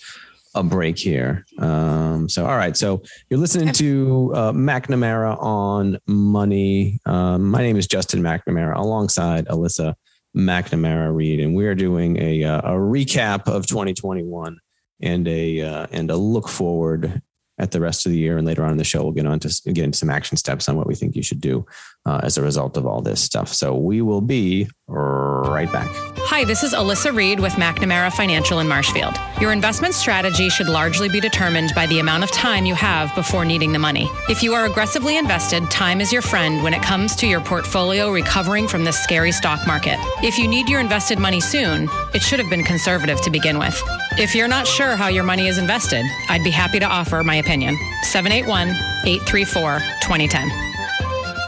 [0.55, 1.45] a break here.
[1.59, 2.77] Um, so all right.
[2.77, 7.01] So you're listening to uh, McNamara on Money.
[7.05, 9.95] Um, my name is Justin McNamara alongside Alyssa
[10.37, 14.59] McNamara Reed, and we are doing a uh, a recap of 2021
[15.01, 17.23] and a uh, and a look forward
[17.59, 18.37] at the rest of the year.
[18.37, 20.69] And later on in the show, we'll get on to get into some action steps
[20.69, 21.67] on what we think you should do
[22.07, 23.53] uh, as a result of all this stuff.
[23.53, 25.91] So we will be right back.
[26.29, 29.17] Hi, this is Alyssa Reed with McNamara Financial in Marshfield.
[29.41, 33.45] Your investment strategy should largely be determined by the amount of time you have before
[33.45, 34.09] needing the money.
[34.29, 38.11] If you are aggressively invested, time is your friend when it comes to your portfolio
[38.11, 39.99] recovering from this scary stock market.
[40.23, 43.81] If you need your invested money soon, it should have been conservative to begin with.
[44.19, 47.37] If you're not sure how your money is invested, I'd be happy to offer my
[47.37, 47.77] opinion.
[48.03, 48.71] 781
[49.05, 50.76] 834 2010.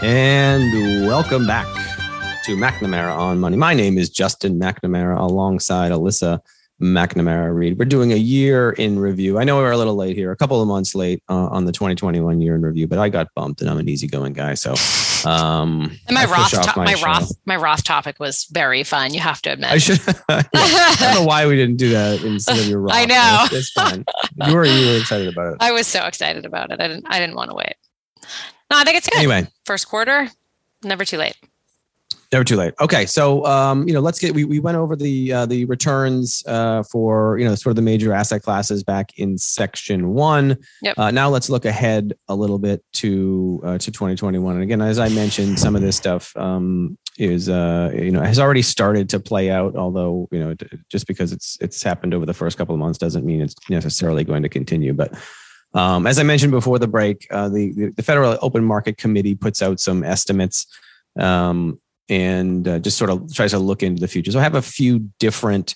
[0.00, 1.66] And welcome back
[2.44, 3.56] to McNamara on Money.
[3.56, 6.38] My name is Justin McNamara alongside Alyssa
[6.80, 7.78] McNamara Reed.
[7.78, 9.40] We're doing a year in review.
[9.40, 11.72] I know we're a little late here, a couple of months late uh, on the
[11.72, 14.54] 2021 year in review, but I got bumped and I'm an easygoing guy.
[14.54, 14.74] So,
[15.28, 19.12] um, and my Roth, to- my, my Roth, my Roth topic was very fun.
[19.14, 19.72] You have to admit.
[19.72, 20.00] I should.
[20.28, 22.94] I don't know why we didn't do that instead of your Roth.
[22.94, 23.40] I know.
[23.46, 24.04] It's, it's fine.
[24.46, 25.56] You were you were excited about it.
[25.58, 26.80] I was so excited about it.
[26.80, 27.06] I didn't.
[27.08, 27.74] I didn't want to wait.
[28.70, 29.18] No, I think it's good.
[29.18, 30.28] Anyway, first quarter,
[30.82, 31.36] never too late.
[32.30, 32.74] Never too late.
[32.78, 36.44] Okay, so um, you know, let's get we, we went over the uh, the returns
[36.46, 40.58] uh, for you know sort of the major asset classes back in section one.
[40.82, 40.98] Yep.
[40.98, 44.54] Uh, now let's look ahead a little bit to uh, to 2021.
[44.56, 48.38] And again, as I mentioned, some of this stuff um, is uh, you know has
[48.38, 49.74] already started to play out.
[49.74, 50.54] Although you know
[50.90, 54.22] just because it's it's happened over the first couple of months doesn't mean it's necessarily
[54.22, 54.92] going to continue.
[54.92, 55.14] But
[55.74, 59.62] um, as I mentioned before the break, uh, the the Federal Open Market Committee puts
[59.62, 60.66] out some estimates.
[61.18, 64.32] Um, and uh, just sort of tries to look into the future.
[64.32, 65.74] So I have a few different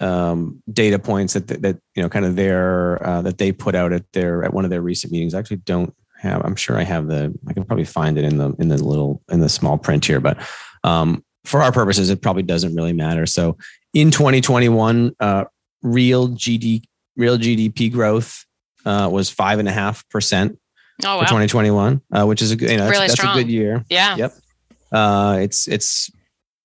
[0.00, 3.92] um, data points that, that, you know kind of their uh, that they put out
[3.92, 5.34] at their at one of their recent meetings.
[5.34, 6.44] I actually don't have.
[6.44, 7.32] I'm sure I have the.
[7.46, 10.20] I can probably find it in the in the little in the small print here,
[10.20, 10.38] but
[10.82, 13.26] um, for our purposes, it probably doesn't really matter.
[13.26, 13.56] So
[13.94, 15.44] in 2021, uh,
[15.82, 16.82] real GD
[17.16, 18.44] real GDP growth
[18.84, 20.58] uh, was five and a half percent
[21.04, 23.50] oh, for 2021, uh, which is a good, you know, really that's, that's a good
[23.50, 23.84] year.
[23.88, 24.16] Yeah.
[24.16, 24.34] Yep.
[24.92, 26.10] Uh, it's it's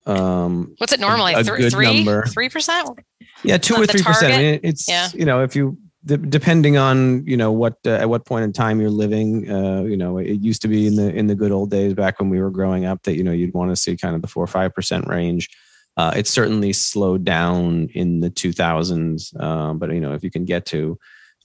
[0.06, 1.34] um, what's it normally?
[1.34, 2.24] A, a Th- good three, number.
[2.26, 3.00] three percent.
[3.44, 4.34] Yeah, two or three percent.
[4.34, 5.10] I mean, it's yeah.
[5.14, 5.78] you know if you
[6.08, 9.98] depending on you know what uh, at what point in time you're living uh, you
[9.98, 12.42] know it used to be in the in the good old days back when we
[12.42, 14.48] were growing up that you know you'd want to see kind of the four or
[14.48, 15.50] five percent range
[15.98, 20.46] uh, it's certainly slowed down in the 2000s um, but you know if you can
[20.46, 20.98] get to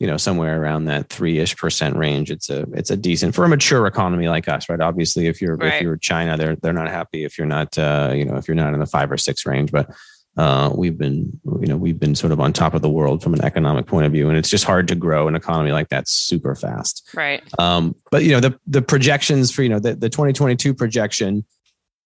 [0.03, 2.29] you know somewhere around that three ish percent range.
[2.33, 4.81] It's a it's a decent for a mature economy like us, right?
[4.81, 5.75] Obviously, if you're right.
[5.75, 8.57] if you're China, they're they're not happy if you're not uh, you know if you're
[8.57, 9.95] not in the five or six range, but
[10.37, 13.33] uh, we've been you know we've been sort of on top of the world from
[13.33, 16.09] an economic point of view and it's just hard to grow an economy like that
[16.09, 20.09] super fast right um, but you know the the projections for you know the, the
[20.09, 21.45] 2022 projection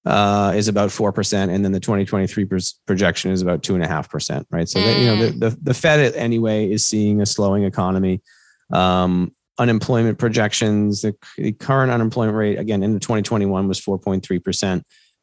[0.06, 1.52] uh, is about 4%.
[1.52, 2.46] And then the 2023
[2.86, 4.68] projection is about 2.5%, right?
[4.68, 4.84] So, mm.
[4.84, 5.40] that, you know, the, mm.
[5.40, 8.22] the, the, Fed anyway is seeing a slowing economy.
[8.72, 14.82] Um, unemployment projections, the, the, current unemployment rate, again, in 2021 was 4.3%.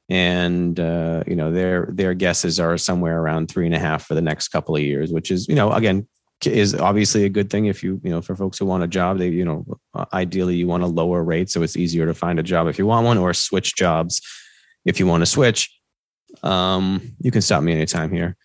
[0.10, 4.16] And, uh, you know, their, their guesses are somewhere around three and a half for
[4.16, 6.08] the next couple of years, which is, you know, again,
[6.46, 9.18] is obviously a good thing if you you know for folks who want a job
[9.18, 9.66] they you know
[10.12, 12.86] ideally you want a lower rate so it's easier to find a job if you
[12.86, 14.22] want one or switch jobs
[14.86, 15.76] if you want to switch,
[16.42, 18.36] um, you can stop me anytime here.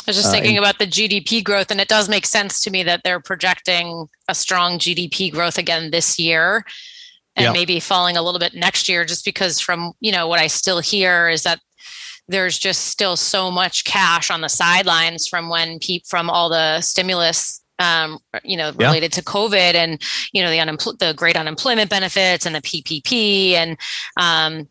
[0.00, 2.70] I was just uh, thinking about the GDP growth, and it does make sense to
[2.70, 6.64] me that they're projecting a strong GDP growth again this year
[7.36, 7.52] and yeah.
[7.52, 10.80] maybe falling a little bit next year, just because from you know what I still
[10.80, 11.60] hear is that
[12.28, 16.80] there's just still so much cash on the sidelines from when pe- from all the
[16.80, 19.20] stimulus um, you know, related yeah.
[19.20, 20.00] to COVID and,
[20.32, 23.78] you know, the, unempl- the great unemployment benefits and the PPP and,
[24.18, 24.68] um,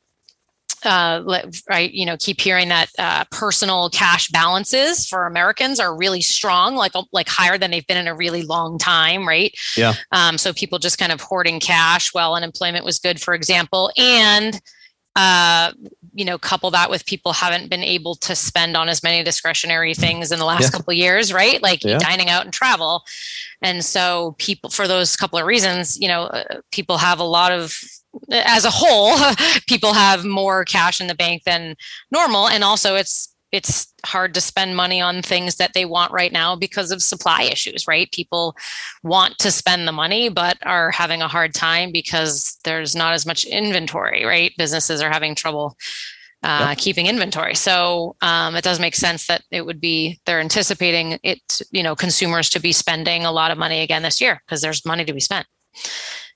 [0.85, 1.23] uh,
[1.69, 6.75] right, you know, keep hearing that uh, personal cash balances for Americans are really strong,
[6.75, 9.53] like like higher than they've been in a really long time, right?
[9.75, 9.93] Yeah.
[10.11, 14.59] Um, so people just kind of hoarding cash while unemployment was good, for example, and
[15.15, 15.73] uh,
[16.13, 19.93] you know, couple that with people haven't been able to spend on as many discretionary
[19.93, 20.69] things in the last yeah.
[20.69, 21.61] couple years, right?
[21.61, 21.97] Like yeah.
[21.97, 23.03] dining out and travel.
[23.61, 27.51] And so people, for those couple of reasons, you know, uh, people have a lot
[27.51, 27.77] of
[28.31, 29.17] as a whole,
[29.67, 31.75] people have more cash in the bank than
[32.11, 32.47] normal.
[32.47, 36.55] And also it's it's hard to spend money on things that they want right now
[36.55, 38.11] because of supply issues, right?
[38.11, 38.55] People
[39.03, 43.25] want to spend the money, but are having a hard time because there's not as
[43.25, 44.51] much inventory, right?
[44.57, 45.75] Businesses are having trouble
[46.43, 46.77] uh, yep.
[46.77, 47.55] keeping inventory.
[47.55, 51.95] So um, it does make sense that it would be they're anticipating it, you know,
[51.95, 55.13] consumers to be spending a lot of money again this year because there's money to
[55.13, 55.47] be spent,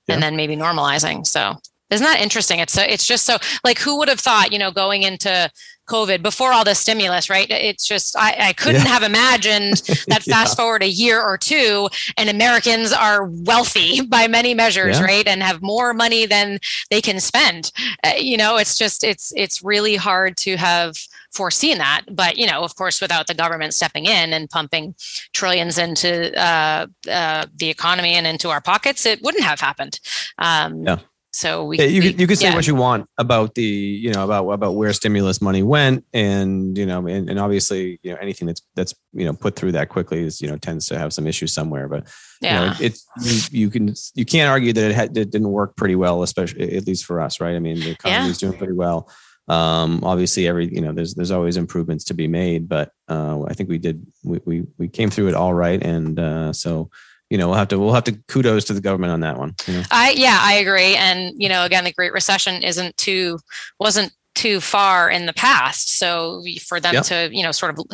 [0.07, 1.25] and then maybe normalizing.
[1.25, 1.55] So
[1.93, 2.59] isn't that interesting?
[2.59, 5.49] It's so, it's just so like who would have thought, you know, going into
[5.87, 7.49] COVID before all the stimulus, right?
[7.49, 8.87] It's just I, I couldn't yeah.
[8.87, 9.77] have imagined
[10.07, 10.33] that yeah.
[10.33, 15.05] fast forward a year or two, and Americans are wealthy by many measures, yeah.
[15.05, 17.71] right, and have more money than they can spend.
[18.03, 20.95] Uh, you know, it's just it's it's really hard to have
[21.33, 22.03] foreseen that.
[22.09, 24.95] But you know, of course, without the government stepping in and pumping
[25.33, 29.99] trillions into uh, uh, the economy and into our pockets, it wouldn't have happened.
[30.37, 30.99] Um, yeah.
[31.35, 32.53] So we, yeah, you, we, you can say yeah.
[32.53, 36.05] what you want about the, you know, about, about where stimulus money went.
[36.13, 39.71] And, you know, and, and obviously, you know, anything that's, that's, you know, put through
[39.71, 42.07] that quickly is, you know, tends to have some issues somewhere, but
[42.39, 43.07] yeah, you know, it's,
[43.51, 46.77] you, you, can, you can't argue that it, had, it didn't work pretty well, especially
[46.77, 47.41] at least for us.
[47.41, 47.55] Right.
[47.55, 49.09] I mean, the economy is doing pretty well.
[49.47, 53.55] Um, obviously every, you know, there's, there's always improvements to be made, but, uh, I
[53.55, 55.83] think we did, we, we, we came through it all right.
[55.83, 56.91] And, uh, so,
[57.29, 59.55] you know, we'll have to we'll have to kudos to the government on that one.
[59.67, 59.83] You know?
[59.91, 60.95] I yeah, I agree.
[60.95, 63.39] And you know, again, the Great Recession isn't too
[63.79, 65.97] wasn't too far in the past.
[65.97, 67.03] So for them yep.
[67.05, 67.85] to, you know, sort of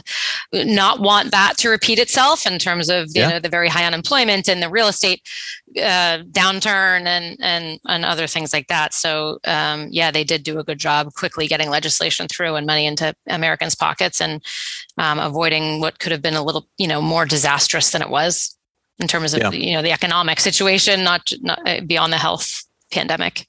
[0.53, 3.29] not want that to repeat itself in terms of, you yeah.
[3.29, 5.21] know, the very high unemployment and the real estate
[5.77, 8.93] uh, downturn and, and, and other things like that.
[8.93, 12.85] So um, yeah, they did do a good job quickly getting legislation through and money
[12.85, 14.43] into Americans' pockets and
[14.97, 18.55] um, avoiding what could have been a little, you know, more disastrous than it was
[18.99, 19.51] in terms of yeah.
[19.51, 23.47] you know the economic situation, not, not uh, beyond the health pandemic.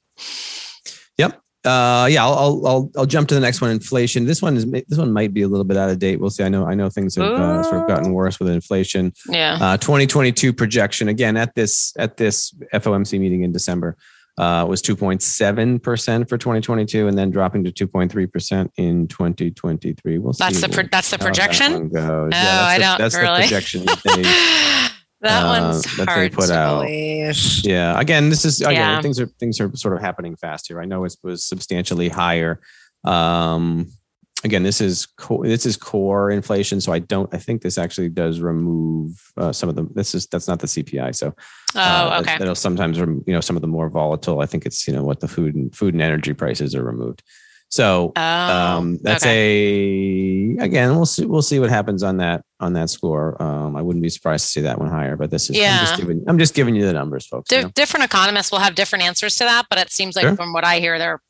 [1.18, 1.40] Yep.
[1.62, 3.70] Uh, yeah, I'll, I'll I'll jump to the next one.
[3.70, 4.24] Inflation.
[4.24, 6.18] This one is this one might be a little bit out of date.
[6.18, 6.42] We'll see.
[6.42, 9.12] I know I know things have uh, sort of gotten worse with inflation.
[9.28, 9.58] Yeah.
[9.60, 13.98] Uh, 2022 projection again at this at this FOMC meeting in December
[14.38, 20.18] uh, was 2.7 percent for 2022, and then dropping to 2.3 percent in 2023.
[20.18, 20.66] We'll that's see.
[20.66, 21.90] The pro- that's the projection.
[21.90, 23.42] That oh, yeah, I don't that's really.
[23.42, 23.84] the projection.
[25.20, 26.83] That uh, one's that hard they put out.
[26.83, 27.37] Believe.
[27.62, 27.98] Yeah.
[28.00, 29.02] Again, this is again yeah.
[29.02, 30.80] things are things are sort of happening fast here.
[30.80, 32.61] I know it was substantially higher.
[33.04, 33.88] Um,
[34.44, 37.33] again, this is core, this is core inflation, so I don't.
[37.35, 39.90] I think this actually does remove uh, some of them.
[39.94, 41.14] This is that's not the CPI.
[41.14, 41.35] So
[41.74, 42.38] oh, okay.
[42.40, 44.40] Will sometimes you know some of the more volatile.
[44.40, 47.22] I think it's you know what the food and food and energy prices are removed.
[47.70, 50.56] So oh, um, that's okay.
[50.59, 50.96] a again.
[50.96, 51.24] We'll see.
[51.24, 53.40] We'll see what happens on that on that score.
[53.40, 55.16] Um, I wouldn't be surprised to see that one higher.
[55.16, 55.78] But this is yeah.
[55.78, 57.48] I'm just giving, I'm just giving you the numbers, folks.
[57.48, 57.68] D- you know?
[57.68, 60.35] Different economists will have different answers to that, but it seems like sure.
[60.35, 61.22] from what I hear, they're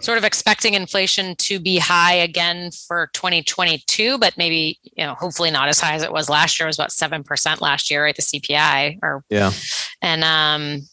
[0.00, 5.50] sort of expecting inflation to be high again for 2022, but maybe you know hopefully
[5.50, 6.66] not as high as it was last year.
[6.66, 8.16] It was about seven percent last year, right?
[8.16, 9.52] The CPI or yeah,
[10.00, 10.88] and um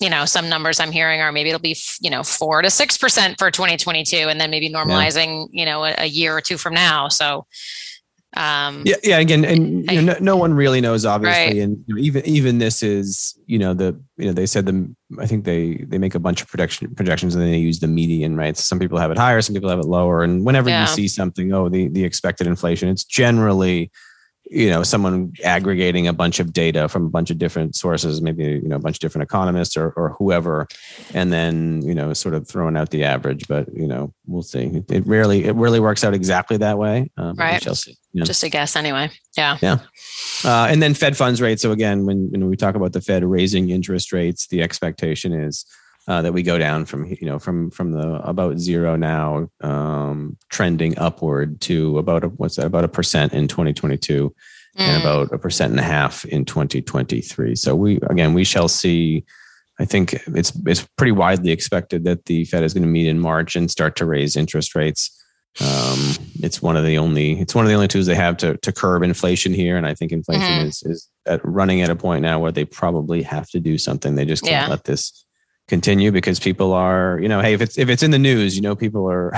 [0.00, 3.38] you know some numbers i'm hearing are maybe it'll be you know 4 to 6%
[3.38, 5.60] for 2022 and then maybe normalizing yeah.
[5.60, 7.46] you know a, a, year or two from now so
[8.36, 11.56] um yeah yeah again and you know, no, no, one really knows obviously right.
[11.56, 14.94] and you know, even even this is you know the you know they said the
[15.18, 17.88] i think they they make a bunch of projection projections and then they use the
[17.88, 20.68] median right so some people have it higher some people have it lower and whenever
[20.68, 20.82] yeah.
[20.82, 23.90] you see something oh the the expected inflation it's generally
[24.50, 28.44] you know someone aggregating a bunch of data from a bunch of different sources maybe
[28.44, 30.66] you know a bunch of different economists or, or whoever
[31.14, 34.84] and then you know sort of throwing out the average but you know we'll see.
[34.88, 37.60] It rarely it really works out exactly that way um, right.
[37.62, 37.96] shall see.
[38.12, 38.26] You know.
[38.26, 39.10] just a guess anyway.
[39.36, 39.58] Yeah.
[39.60, 39.78] Yeah.
[40.44, 43.24] Uh, and then fed funds rate so again when, when we talk about the fed
[43.24, 45.64] raising interest rates the expectation is
[46.08, 50.36] uh, that we go down from you know from from the about zero now um,
[50.48, 54.34] trending upward to about a, what's that about a percent in 2022 mm.
[54.80, 59.22] and about a percent and a half in 2023 so we again we shall see
[59.78, 63.20] i think it's it's pretty widely expected that the fed is going to meet in
[63.20, 65.14] march and start to raise interest rates
[65.60, 68.56] Um, it's one of the only it's one of the only tools they have to
[68.58, 70.68] to curb inflation here, and I think inflation mm-hmm.
[70.68, 74.14] is is at running at a point now where they probably have to do something.
[74.14, 74.68] They just can't yeah.
[74.68, 75.24] let this
[75.68, 78.62] continue because people are you know hey if it's if it's in the news you
[78.62, 79.32] know people are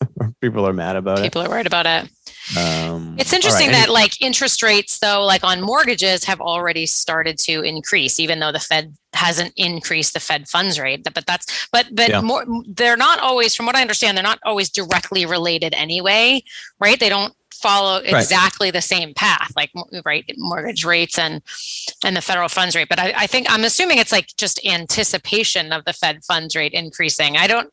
[0.40, 1.28] people are mad about people it.
[1.30, 2.10] People are worried about it
[2.56, 3.86] um, it's interesting right.
[3.86, 8.52] that like interest rates though like on mortgages have already started to increase even though
[8.52, 12.20] the fed hasn't increased the fed funds rate but that's but but yeah.
[12.20, 16.40] more they're not always from what i understand they're not always directly related anyway
[16.78, 18.74] right they don't follow exactly right.
[18.74, 19.70] the same path like
[20.04, 21.42] right mortgage rates and
[22.04, 25.72] and the federal funds rate but I, I think i'm assuming it's like just anticipation
[25.72, 27.72] of the fed funds rate increasing i don't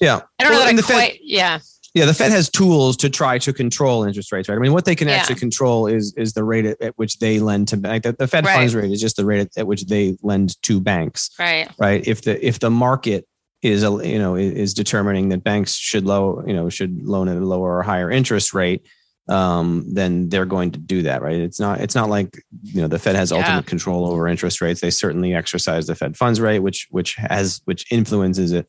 [0.00, 1.60] yeah i don't well, know that I quite fed, yeah
[1.94, 4.56] yeah, the Fed has tools to try to control interest rates, right?
[4.56, 5.16] I mean, what they can yeah.
[5.16, 8.26] actually control is is the rate at, at which they lend to like the, the
[8.26, 8.54] Fed right.
[8.54, 11.68] funds rate is just the rate at, at, which they lend to banks, right?
[11.78, 12.06] Right.
[12.06, 13.26] If the if the market
[13.60, 17.36] is a you know is determining that banks should low you know should loan at
[17.36, 18.86] a lower or higher interest rate,
[19.28, 21.40] um, then they're going to do that, right?
[21.40, 23.38] It's not it's not like you know the Fed has yeah.
[23.38, 24.80] ultimate control over interest rates.
[24.80, 28.66] They certainly exercise the Fed funds rate, which which has which influences it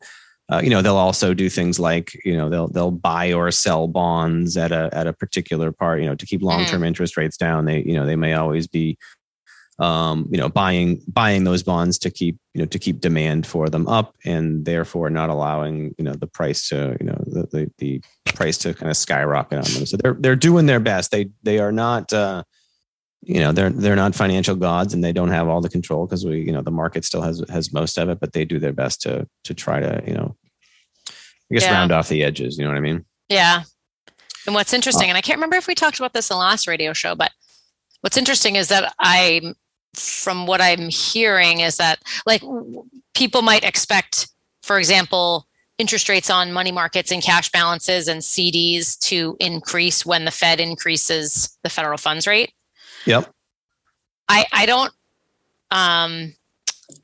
[0.51, 3.87] uh, you know they'll also do things like you know they'll they'll buy or sell
[3.87, 6.87] bonds at a at a particular part you know to keep long term mm.
[6.87, 7.65] interest rates down.
[7.65, 8.97] They you know they may always be
[9.79, 13.69] um, you know buying buying those bonds to keep you know to keep demand for
[13.69, 17.71] them up and therefore not allowing you know the price to you know the the,
[17.77, 18.01] the
[18.35, 19.85] price to kind of skyrocket on them.
[19.85, 21.11] So they're they're doing their best.
[21.11, 22.43] They they are not uh,
[23.25, 26.25] you know they're they're not financial gods and they don't have all the control because
[26.25, 28.73] we you know the market still has has most of it but they do their
[28.73, 30.35] best to to try to you know
[31.09, 31.73] i guess yeah.
[31.73, 33.05] round off the edges you know what i mean?
[33.29, 33.63] Yeah.
[34.45, 36.39] And what's interesting uh, and i can't remember if we talked about this in the
[36.39, 37.31] last radio show but
[38.01, 39.41] what's interesting is that i
[39.95, 42.43] from what i'm hearing is that like
[43.13, 44.27] people might expect
[44.63, 45.47] for example
[45.77, 50.59] interest rates on money markets and cash balances and cds to increase when the fed
[50.59, 52.51] increases the federal funds rate
[53.05, 53.31] Yep.
[54.29, 54.93] I I don't
[55.71, 56.33] um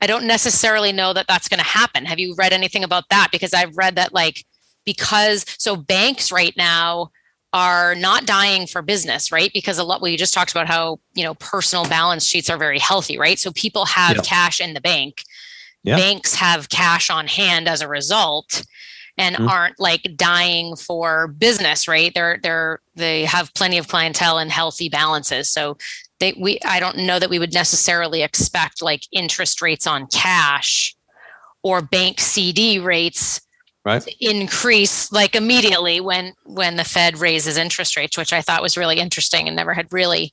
[0.00, 2.04] I don't necessarily know that that's going to happen.
[2.04, 3.28] Have you read anything about that?
[3.32, 4.44] Because I've read that like
[4.84, 7.10] because so banks right now
[7.52, 9.50] are not dying for business, right?
[9.52, 12.78] Because a lot we just talked about how, you know, personal balance sheets are very
[12.78, 13.38] healthy, right?
[13.38, 14.24] So people have yep.
[14.24, 15.24] cash in the bank.
[15.82, 15.98] Yep.
[15.98, 18.64] Banks have cash on hand as a result
[19.20, 19.48] and mm-hmm.
[19.48, 22.10] aren't like dying for business, right?
[22.14, 25.50] They're they're they have plenty of clientele and healthy balances.
[25.50, 25.76] So
[26.20, 30.96] they we I don't know that we would necessarily expect like interest rates on cash
[31.62, 33.42] or bank CD rates
[33.84, 34.08] right.
[34.20, 38.98] increase like immediately when when the Fed raises interest rates, which I thought was really
[38.98, 40.32] interesting and never had really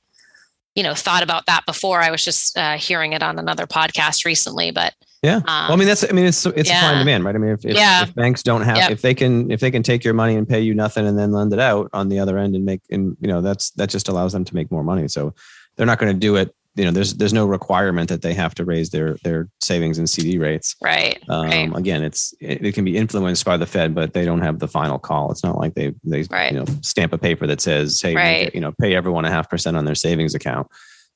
[0.74, 2.00] you know thought about that before.
[2.00, 5.36] I was just uh, hearing it on another podcast recently, but yeah.
[5.36, 6.80] Um, well, I mean, that's, I mean, it's, it's yeah.
[6.80, 7.34] supply and demand, right?
[7.34, 8.02] I mean, if, if, yeah.
[8.04, 8.90] if banks don't have, yep.
[8.90, 11.32] if they can, if they can take your money and pay you nothing and then
[11.32, 14.08] lend it out on the other end and make, and, you know, that's, that just
[14.08, 15.08] allows them to make more money.
[15.08, 15.34] So
[15.76, 16.54] they're not going to do it.
[16.76, 20.08] You know, there's, there's no requirement that they have to raise their, their savings and
[20.08, 20.76] CD rates.
[20.80, 21.20] Right.
[21.28, 21.76] Um, right.
[21.76, 24.68] Again, it's, it, it, can be influenced by the Fed, but they don't have the
[24.68, 25.32] final call.
[25.32, 26.52] It's not like they, they, right.
[26.52, 28.54] you know, stamp a paper that says, Hey, right.
[28.54, 30.68] you know, pay everyone a half percent on their savings account.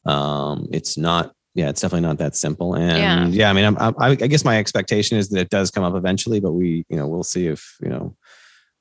[0.05, 2.75] Um, it's not, yeah, it's definitely not that simple.
[2.75, 5.71] And yeah, yeah I mean, I'm, I, I guess my expectation is that it does
[5.71, 8.17] come up eventually, but we, you know, we'll see if, you know,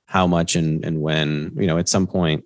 [0.05, 2.45] how much and, and when, you know, at some point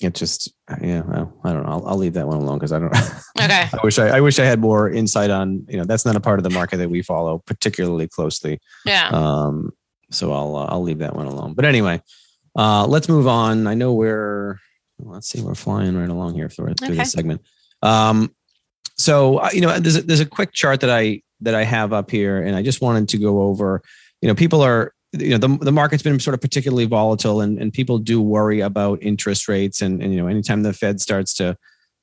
[0.00, 0.52] it just,
[0.82, 1.70] yeah, well, I don't know.
[1.70, 2.94] I'll, I'll leave that one alone because I don't,
[3.40, 3.68] okay.
[3.72, 6.20] I wish I, I wish I had more insight on, you know, that's not a
[6.20, 8.60] part of the market that we follow particularly closely.
[8.84, 9.08] Yeah.
[9.08, 9.72] Um,
[10.10, 11.54] so I'll, uh, I'll leave that one alone.
[11.54, 12.02] But anyway,
[12.56, 13.66] uh, let's move on.
[13.66, 14.60] I know we're,
[14.98, 16.98] let's see, we're flying right along here through, through okay.
[16.98, 17.40] this segment.
[17.82, 18.34] Um,
[18.96, 21.92] so uh, you know, there's a, there's a quick chart that I that I have
[21.92, 23.82] up here, and I just wanted to go over.
[24.22, 27.58] You know, people are you know the, the market's been sort of particularly volatile, and
[27.58, 31.34] and people do worry about interest rates, and and you know, anytime the Fed starts
[31.34, 31.56] to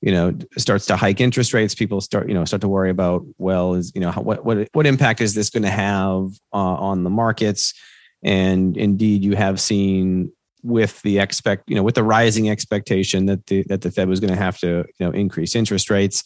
[0.03, 3.23] you know starts to hike interest rates people start you know start to worry about
[3.37, 6.57] well is you know how, what what what impact is this going to have uh,
[6.57, 7.73] on the markets
[8.21, 10.29] and indeed you have seen
[10.61, 14.19] with the expect you know with the rising expectation that the that the fed was
[14.19, 16.25] going to have to you know increase interest rates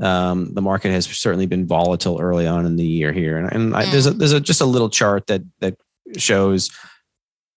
[0.00, 3.76] um, the market has certainly been volatile early on in the year here, and, and
[3.76, 4.18] I, there's a, mm.
[4.18, 5.76] there's a, just a little chart that that
[6.16, 6.70] shows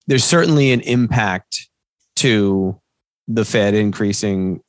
[0.06, 1.68] there's certainly an impact
[2.16, 2.80] to
[3.28, 4.60] the Fed increasing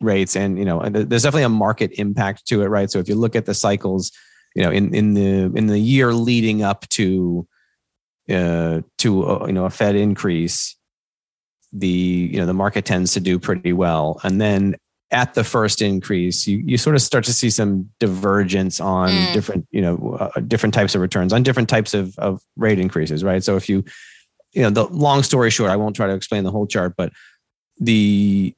[0.00, 2.90] rates, and you know there's definitely a market impact to it, right?
[2.90, 4.12] So if you look at the cycles,
[4.54, 7.46] you know in in the in the year leading up to
[8.30, 10.76] uh, to uh, you know a Fed increase,
[11.72, 14.76] the you know the market tends to do pretty well, and then
[15.12, 19.32] at the first increase, you, you sort of start to see some divergence on mm.
[19.34, 23.22] different, you know, uh, different types of returns on different types of, of rate increases,
[23.22, 23.44] right?
[23.44, 23.84] So if you,
[24.52, 27.12] you know, the long story short, I won't try to explain the whole chart, but
[27.78, 28.54] the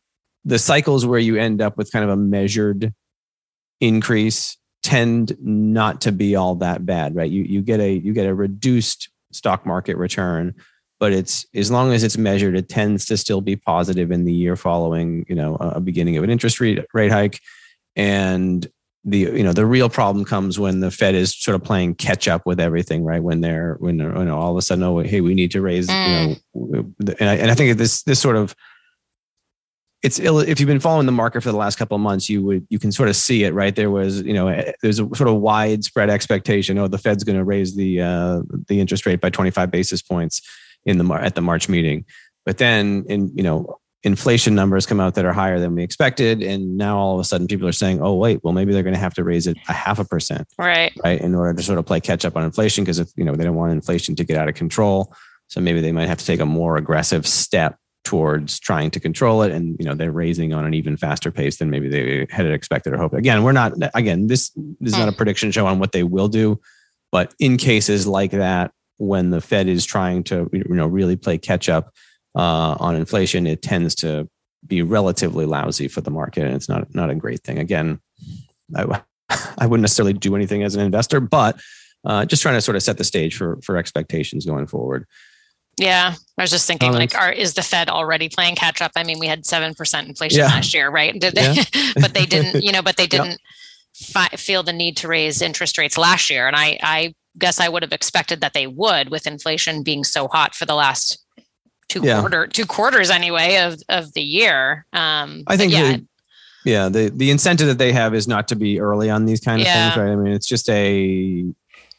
[0.46, 2.92] the cycles where you end up with kind of a measured
[3.80, 7.30] increase tend not to be all that bad, right?
[7.30, 10.54] You you get a you get a reduced stock market return,
[11.00, 14.32] but it's as long as it's measured, it tends to still be positive in the
[14.32, 17.40] year following, you know, a beginning of an interest rate rate hike.
[17.96, 18.66] And
[19.04, 22.26] the you know the real problem comes when the Fed is sort of playing catch
[22.26, 23.22] up with everything, right?
[23.22, 25.60] When they're when they're, you know all of a sudden, oh hey, we need to
[25.60, 26.40] raise, mm.
[26.54, 28.54] you know, and I, and I think this this sort of
[30.02, 32.66] it's if you've been following the market for the last couple of months, you would
[32.70, 33.74] you can sort of see it, right?
[33.74, 36.78] There was you know there's a sort of widespread expectation.
[36.78, 40.40] Oh, the Fed's going to raise the uh, the interest rate by 25 basis points
[40.86, 42.04] in the at the March meeting,
[42.44, 46.42] but then in you know inflation numbers come out that are higher than we expected
[46.42, 48.94] and now all of a sudden people are saying oh wait well maybe they're going
[48.94, 50.46] to have to raise it a half a percent.
[50.58, 50.92] Right.
[51.02, 53.34] Right in order to sort of play catch up on inflation because if you know
[53.34, 55.14] they don't want inflation to get out of control
[55.48, 59.42] so maybe they might have to take a more aggressive step towards trying to control
[59.42, 62.46] it and you know they're raising on an even faster pace than maybe they had
[62.46, 63.14] expected or hoped.
[63.14, 65.16] Again we're not again this, this is not a hmm.
[65.16, 66.60] prediction show on what they will do
[67.10, 71.38] but in cases like that when the fed is trying to you know really play
[71.38, 71.92] catch up
[72.36, 74.28] uh, on inflation, it tends to
[74.66, 77.58] be relatively lousy for the market, and it's not not a great thing.
[77.58, 78.00] Again,
[78.74, 79.02] I,
[79.58, 81.60] I wouldn't necessarily do anything as an investor, but
[82.04, 85.06] uh, just trying to sort of set the stage for for expectations going forward.
[85.76, 88.92] Yeah, I was just thinking, like, are is the Fed already playing catch up?
[88.94, 90.46] I mean, we had seven percent inflation yeah.
[90.46, 91.18] last year, right?
[91.18, 91.52] Did they?
[91.52, 91.92] Yeah.
[92.00, 93.38] but they didn't, you know, but they didn't yep.
[93.94, 97.68] fi- feel the need to raise interest rates last year, and I, I guess I
[97.68, 101.18] would have expected that they would, with inflation being so hot for the last
[101.88, 102.20] two yeah.
[102.20, 104.86] quarter two quarters anyway of of the year.
[104.92, 105.92] Um, I think yeah.
[105.92, 106.06] The,
[106.64, 109.60] yeah, the the incentive that they have is not to be early on these kind
[109.60, 109.90] of yeah.
[109.90, 110.12] things, right?
[110.12, 111.44] I mean, it's just a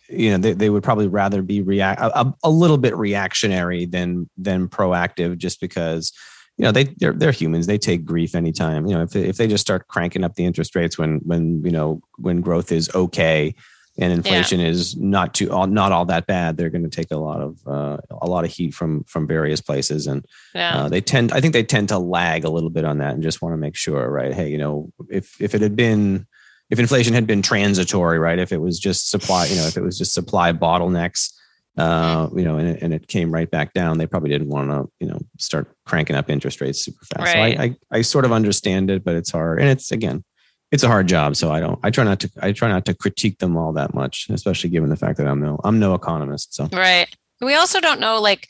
[0.09, 4.29] you know they, they would probably rather be react a, a little bit reactionary than
[4.37, 6.11] than proactive just because
[6.57, 9.37] you know they they're, they're humans they take grief anytime you know if they, if
[9.37, 12.89] they just start cranking up the interest rates when when you know when growth is
[12.93, 13.53] okay
[13.97, 14.67] and inflation yeah.
[14.67, 17.97] is not too not all that bad they're going to take a lot of uh,
[18.21, 20.83] a lot of heat from from various places and yeah.
[20.83, 23.23] uh, they tend i think they tend to lag a little bit on that and
[23.23, 26.25] just want to make sure right hey you know if if it had been
[26.69, 29.83] if inflation had been transitory right if it was just supply you know if it
[29.83, 31.31] was just supply bottlenecks
[31.77, 32.39] uh, mm-hmm.
[32.39, 33.97] you know, and it, and it came right back down.
[33.97, 37.35] They probably didn't want to, you know, start cranking up interest rates super fast.
[37.35, 37.57] Right.
[37.57, 39.59] So I, I, I sort of understand it, but it's hard.
[39.59, 40.23] And it's again,
[40.71, 41.35] it's a hard job.
[41.35, 43.93] So I don't, I try not to, I try not to critique them all that
[43.93, 46.53] much, especially given the fact that I'm no, I'm no economist.
[46.53, 47.07] So, right.
[47.41, 48.47] We also don't know, like,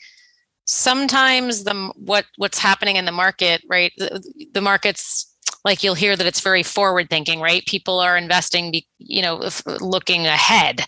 [0.64, 3.92] sometimes the, what, what's happening in the market, right.
[3.98, 5.32] The, the markets,
[5.64, 7.64] like you'll hear that it's very forward thinking, right?
[7.66, 9.48] People are investing, you know,
[9.80, 10.84] looking ahead,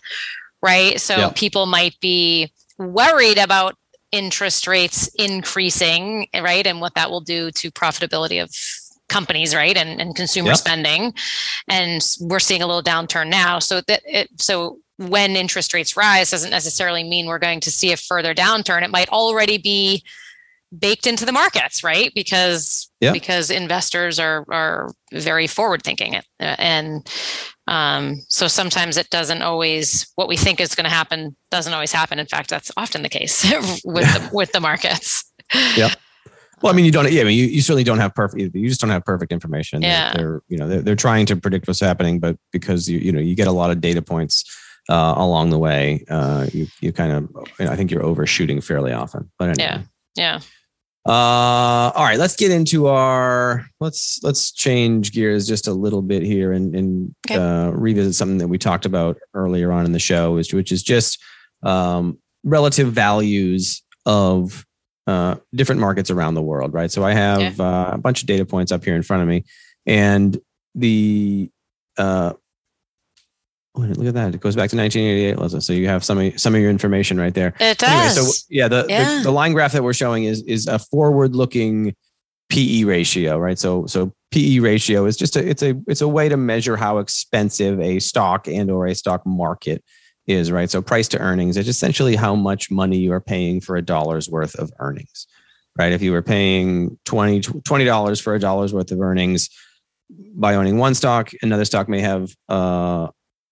[0.61, 0.99] right?
[0.99, 1.31] So yeah.
[1.35, 3.75] people might be worried about
[4.11, 6.65] interest rates increasing, right?
[6.65, 8.49] And what that will do to profitability of
[9.09, 10.57] companies, right, and, and consumer yep.
[10.57, 11.13] spending,
[11.67, 13.59] and we're seeing a little downturn now.
[13.59, 17.91] So that it, so when interest rates rise doesn't necessarily mean we're going to see
[17.91, 18.83] a further downturn.
[18.83, 20.03] It might already be
[20.77, 22.11] baked into the markets, right?
[22.13, 27.09] Because because investors are are very forward thinking, and
[27.67, 31.91] um, so sometimes it doesn't always what we think is going to happen doesn't always
[31.91, 32.19] happen.
[32.19, 33.43] In fact, that's often the case
[33.85, 35.23] with the, with the markets.
[35.75, 35.91] Yep.
[36.61, 37.11] Well, I mean, you don't.
[37.11, 38.55] Yeah, I mean, you, you certainly don't have perfect.
[38.55, 39.81] You just don't have perfect information.
[39.81, 40.13] Yeah.
[40.13, 43.21] They're, you know they're, they're trying to predict what's happening, but because you you know
[43.21, 44.43] you get a lot of data points
[44.89, 47.29] uh, along the way, uh, you you kind of
[47.59, 49.31] you know, I think you're overshooting fairly often.
[49.37, 49.83] But anyway.
[50.15, 50.39] yeah, yeah.
[51.05, 56.23] Uh, all right, let's get into our let's let's change gears just a little bit
[56.23, 57.39] here and and okay.
[57.39, 60.83] uh, revisit something that we talked about earlier on in the show, which which is
[60.83, 61.19] just
[61.63, 64.65] um, relative values of
[65.09, 66.91] uh, different markets around the world, right?
[66.91, 67.65] So I have yeah.
[67.65, 69.43] uh, a bunch of data points up here in front of me,
[69.87, 70.37] and
[70.75, 71.49] the
[71.97, 72.33] uh,
[73.75, 74.35] look at that.
[74.35, 75.61] It goes back to 1988, Liza.
[75.61, 77.55] So you have some of some of your information right there.
[77.59, 78.17] It does.
[78.17, 79.17] Anyway, so yeah, the, yeah.
[79.17, 81.95] the the line graph that we're showing is is a forward looking
[82.49, 83.57] PE ratio, right?
[83.57, 86.99] So so PE ratio is just a it's a it's a way to measure how
[86.99, 89.83] expensive a stock and or a stock market
[90.29, 90.69] is, right?
[90.69, 94.29] So price to earnings is essentially how much money you are paying for a dollar's
[94.29, 95.27] worth of earnings,
[95.77, 95.91] right?
[95.91, 99.49] If you were paying 20 $20 for a dollar's worth of earnings
[100.35, 103.07] by owning one stock, another stock may have uh,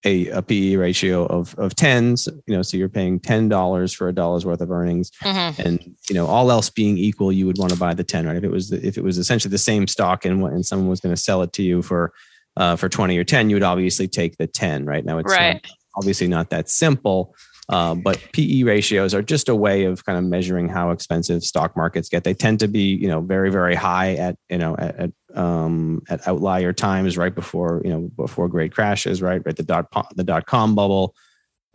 [0.06, 4.14] a, a PE ratio of, of tens, you know, so you're paying $10 for a
[4.14, 5.12] dollar's worth of earnings.
[5.24, 5.62] Mm-hmm.
[5.62, 8.38] And, you know, all else being equal, you would want to buy the 10, right?
[8.38, 11.16] If it was, if it was essentially the same stock and, and someone was going
[11.16, 12.14] to sell it to you for,
[12.56, 15.04] uh, for 20 or 10, you would obviously take the 10, right?
[15.04, 15.56] Now it's right.
[15.56, 17.36] Not, obviously not that simple.
[17.70, 21.76] Uh, but PE ratios are just a way of kind of measuring how expensive stock
[21.76, 22.24] markets get.
[22.24, 26.02] They tend to be, you know, very, very high at, you know, at, at, um,
[26.08, 29.46] at outlier times, right before, you know, before great crashes, right?
[29.46, 29.56] Right.
[29.56, 31.14] The dot, the dot com bubble.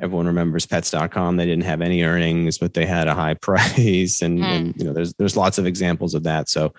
[0.01, 1.37] Everyone remembers pets.com.
[1.37, 4.23] They didn't have any earnings, but they had a high price.
[4.23, 4.45] And, mm.
[4.45, 6.49] and, you know, there's, there's lots of examples of that.
[6.49, 6.73] So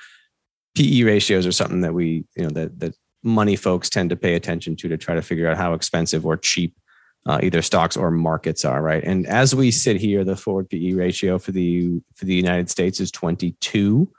[0.75, 4.33] PE ratios are something that we, you know, that, that money folks tend to pay
[4.33, 6.75] attention to, to try to figure out how expensive or cheap
[7.25, 9.03] uh, either stocks or markets are right?
[9.03, 12.99] And as we sit here the forward pe ratio for the for the united states
[12.99, 14.09] is 22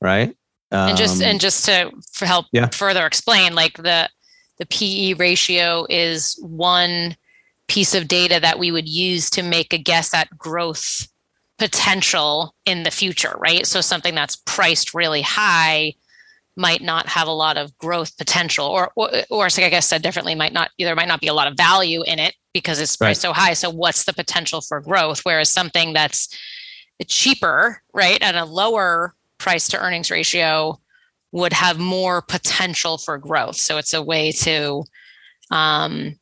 [0.00, 0.36] right?
[0.72, 2.68] Um, and just and just to help yeah.
[2.68, 4.08] further explain like the
[4.58, 7.16] the pe ratio is one
[7.68, 11.08] piece of data that we would use to make a guess at growth
[11.58, 13.66] potential in the future right?
[13.66, 15.94] So something that's priced really high
[16.56, 20.34] might not have a lot of growth potential or or, or I guess said differently
[20.34, 23.24] might not either might not be a lot of value in it because it's priced
[23.24, 23.28] right.
[23.28, 23.52] so high.
[23.52, 25.20] So what's the potential for growth?
[25.24, 26.28] Whereas something that's
[27.06, 30.80] cheaper right at a lower price to earnings ratio
[31.32, 33.56] would have more potential for growth.
[33.56, 34.84] So it's a way to
[35.50, 36.18] um,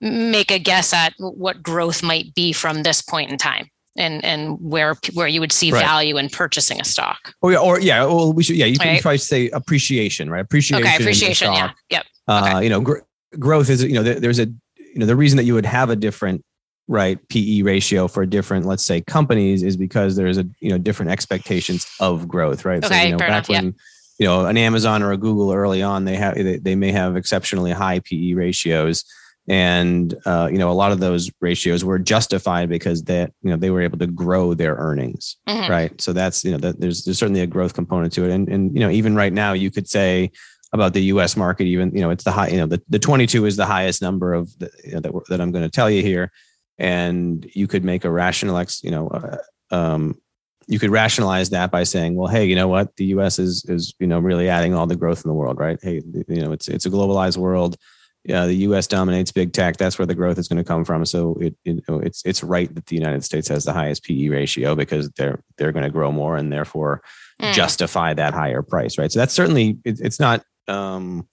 [0.00, 3.68] make a guess at what growth might be from this point in time
[3.98, 5.84] and and where where you would see right.
[5.84, 7.34] value in purchasing a stock.
[7.42, 9.02] Oh yeah, or yeah, well we should yeah you can right.
[9.02, 10.40] try to say appreciation, right?
[10.40, 10.86] Appreciation.
[10.86, 11.52] Okay, appreciation.
[11.52, 11.72] Yeah.
[11.90, 12.06] Yep.
[12.26, 12.64] Uh, okay.
[12.64, 12.98] You know, gr-
[13.38, 15.90] growth is you know there, there's a you know the reason that you would have
[15.90, 16.44] a different
[16.86, 21.10] right PE ratio for different let's say companies is because there's a you know different
[21.10, 22.82] expectations of growth, right?
[22.82, 23.74] Okay, so you know back enough, when yep.
[24.18, 27.16] you know an Amazon or a Google early on they have they, they may have
[27.16, 29.04] exceptionally high PE ratios
[29.48, 33.56] and uh, you know a lot of those ratios were justified because that you know
[33.56, 35.70] they were able to grow their earnings mm-hmm.
[35.70, 38.48] right so that's you know that there's there's certainly a growth component to it and
[38.48, 40.30] and you know even right now you could say
[40.72, 43.46] about the US market even you know it's the high you know the, the 22
[43.46, 46.02] is the highest number of the, you know, that, that I'm going to tell you
[46.02, 46.30] here
[46.76, 49.38] and you could make a rational ex you know uh,
[49.70, 50.20] um,
[50.70, 52.94] you could rationalize that by saying, well, hey, you know what?
[52.96, 53.38] The U.S.
[53.38, 55.78] is is you know really adding all the growth in the world, right?
[55.80, 57.78] Hey, you know it's it's a globalized world
[58.28, 58.86] yeah, the U.S.
[58.86, 59.78] dominates big tech.
[59.78, 61.06] That's where the growth is going to come from.
[61.06, 64.74] So it, it, it's it's right that the United States has the highest PE ratio
[64.74, 67.00] because they're they're going to grow more and therefore
[67.40, 67.54] mm.
[67.54, 69.10] justify that higher price, right?
[69.10, 71.26] So that's certainly it, it's not um,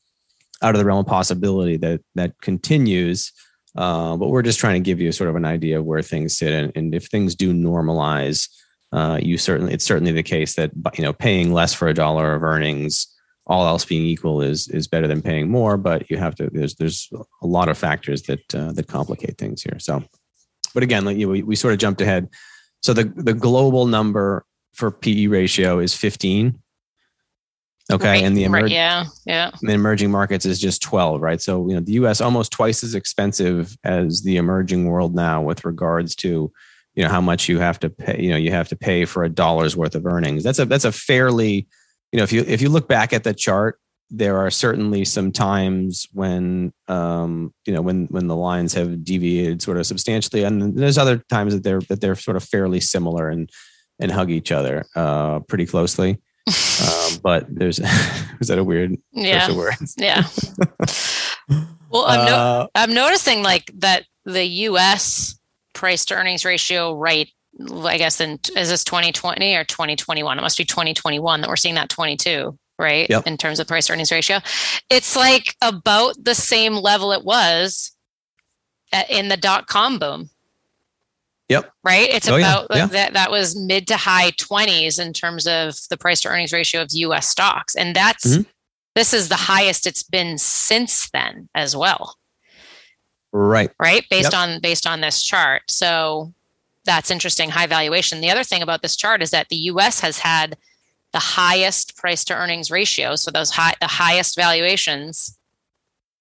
[0.62, 3.34] out of the realm of possibility that that continues.
[3.76, 6.38] Uh, but we're just trying to give you sort of an idea of where things
[6.38, 8.48] sit, and, and if things do normalize,
[8.93, 12.34] uh, you certainly it's certainly the case that you know paying less for a dollar
[12.36, 13.14] of earnings
[13.48, 16.76] all else being equal is is better than paying more but you have to there's
[16.76, 17.10] there's
[17.41, 19.80] a lot of factors that uh, that complicate things here.
[19.80, 20.04] So
[20.74, 22.30] but again like, you know, we, we sort of jumped ahead.
[22.82, 26.60] So the the global number for pe ratio is 15
[27.91, 29.06] okay right, and the emer- right, yeah.
[29.26, 31.41] yeah the emerging markets is just 12 right?
[31.41, 35.66] So you know the us almost twice as expensive as the emerging world now with
[35.66, 36.52] regards to
[36.96, 39.24] you know how much you have to pay you know you have to pay for
[39.24, 40.43] a dollar's worth of earnings.
[40.43, 41.68] That's a that's a fairly
[42.16, 43.78] you know, if you if you look back at the chart,
[44.09, 49.61] there are certainly some times when um, you know when when the lines have deviated
[49.61, 53.28] sort of substantially, and there's other times that they're that they're sort of fairly similar
[53.28, 53.49] and
[53.99, 56.18] and hug each other uh, pretty closely.
[56.82, 57.80] um, but there's
[58.39, 59.49] is that a weird yeah
[59.97, 60.24] yeah.
[61.89, 65.38] well, I'm no, uh, I'm noticing like that the U.S.
[65.74, 67.28] price to earnings ratio right
[67.86, 70.38] I guess in is this 2020 or 2021?
[70.38, 73.10] It must be 2021 that we're seeing that 22, right?
[73.10, 73.28] Yep.
[73.28, 74.39] In terms of price earnings ratio.
[74.89, 77.95] It's like about the same level it was
[79.10, 80.30] in the dot com boom.
[81.49, 81.72] Yep.
[81.84, 82.10] Right.
[82.10, 82.78] It's oh, about yeah.
[82.78, 82.86] Yeah.
[82.88, 86.82] that that was mid to high 20s in terms of the price to earnings ratio
[86.82, 87.76] of US stocks.
[87.76, 88.49] And that's mm-hmm.
[88.95, 92.18] this is the highest it's been since then as well.
[93.32, 93.70] Right.
[93.80, 94.06] Right.
[94.10, 94.41] Based yep.
[94.41, 95.64] on based on this chart.
[95.70, 96.34] So
[96.86, 98.22] that's interesting high valuation.
[98.22, 100.58] The other thing about this chart is that the us has had
[101.14, 105.38] the highest price to earnings ratio so those high the highest valuations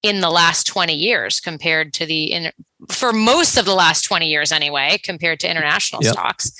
[0.02, 2.52] in the last 20 years compared to the in,
[2.90, 6.12] for most of the last 20 years anyway compared to international yep.
[6.12, 6.52] stocks.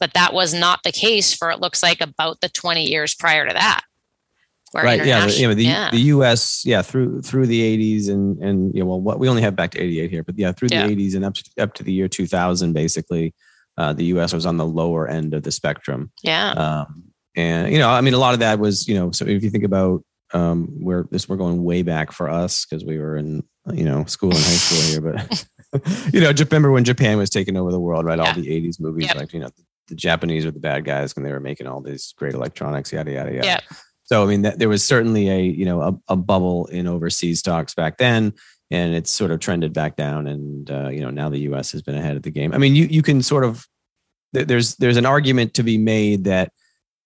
[0.00, 3.46] But that was not the case for it looks like about the 20 years prior
[3.46, 3.82] to that
[4.82, 5.90] right yeah know, the, yeah.
[5.90, 9.42] the us yeah through through the 80s and and you know well what we only
[9.42, 10.88] have back to 88 here but yeah through the yeah.
[10.88, 13.34] 80s and up to, up to the year 2000 basically
[13.76, 17.04] uh, the us was on the lower end of the spectrum yeah um,
[17.36, 19.50] and you know i mean a lot of that was you know so if you
[19.50, 20.02] think about
[20.32, 24.04] um, where this we're going way back for us because we were in you know
[24.04, 25.46] school and high school here but
[26.12, 28.26] you know remember when japan was taking over the world right yeah.
[28.26, 29.16] all the 80s movies yep.
[29.16, 29.50] like you know
[29.88, 33.12] the japanese were the bad guys when they were making all these great electronics yada
[33.12, 33.60] yada yada yeah
[34.04, 37.40] so I mean, that, there was certainly a you know a, a, bubble in overseas
[37.40, 38.32] stocks back then.
[38.70, 40.26] and it's sort of trended back down.
[40.26, 41.72] And uh, you know now the U.S.
[41.72, 42.52] has been ahead of the game.
[42.52, 43.66] I mean, you you can sort of
[44.32, 46.52] there's there's an argument to be made that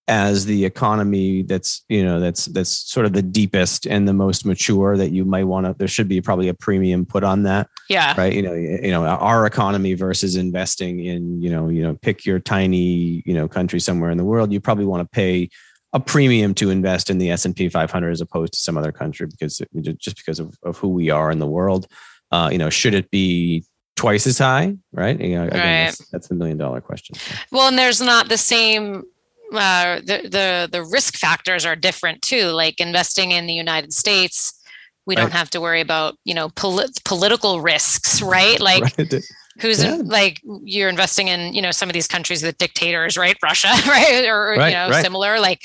[0.08, 4.46] as the economy that's you know that's that's sort of the deepest and the most
[4.46, 7.68] mature that you might want to there should be probably a premium put on that
[7.90, 11.94] yeah right you know you know our economy versus investing in you know you know
[11.94, 15.48] pick your tiny you know country somewhere in the world you probably want to pay
[15.92, 19.62] a premium to invest in the S&P 500 as opposed to some other country because
[19.96, 21.86] just because of, of who we are in the world
[22.30, 23.64] uh, you know should it be
[23.96, 25.86] twice as high right you know, again, right.
[25.86, 27.16] That's, that's the million dollar question
[27.50, 29.04] well and there's not the same
[29.52, 32.46] uh, the the the risk factors are different too.
[32.46, 34.52] Like investing in the United States,
[35.06, 35.22] we right.
[35.22, 38.60] don't have to worry about you know polit- political risks, right?
[38.60, 38.82] Like.
[38.98, 39.22] Right.
[39.60, 39.94] Who's yeah.
[39.94, 43.36] in, like you're investing in you know some of these countries with dictators right?
[43.42, 44.26] Russia right?
[44.26, 45.62] Or right, you know similar like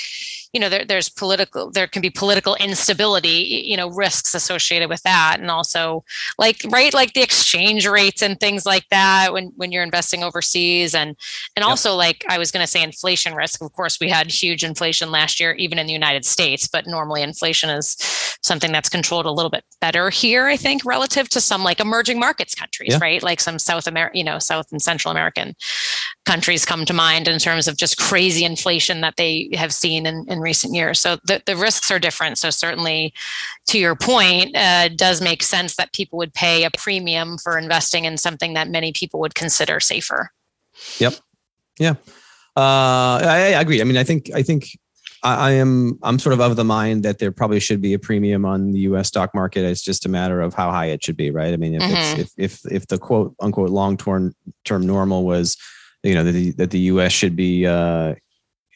[0.53, 5.01] you know there, there's political there can be political instability you know risks associated with
[5.01, 6.03] that and also
[6.37, 10.93] like right like the exchange rates and things like that when when you're investing overseas
[10.93, 11.09] and
[11.55, 11.65] and yep.
[11.65, 15.11] also like i was going to say inflation risk of course we had huge inflation
[15.11, 17.97] last year even in the united states but normally inflation is
[18.43, 22.19] something that's controlled a little bit better here i think relative to some like emerging
[22.19, 22.99] markets countries yeah.
[23.01, 25.55] right like some south america you know south and central american
[26.25, 30.25] countries come to mind in terms of just crazy inflation that they have seen in,
[30.27, 30.99] in recent years.
[30.99, 32.37] So the, the risks are different.
[32.37, 33.13] So certainly,
[33.67, 38.05] to your point, uh, does make sense that people would pay a premium for investing
[38.05, 40.31] in something that many people would consider safer.
[40.99, 41.15] Yep.
[41.79, 41.95] Yeah.
[42.55, 43.81] Uh, I, I agree.
[43.81, 44.67] I mean, I think I think
[45.23, 48.45] I, am I'm sort of of the mind that there probably should be a premium
[48.45, 49.07] on the U.S.
[49.07, 49.63] stock market.
[49.63, 51.53] It's just a matter of how high it should be, right?
[51.53, 52.21] I mean, if mm-hmm.
[52.21, 55.57] if if if the quote unquote long term term normal was
[56.03, 57.11] you know that the, that the U.S.
[57.11, 58.15] should be uh,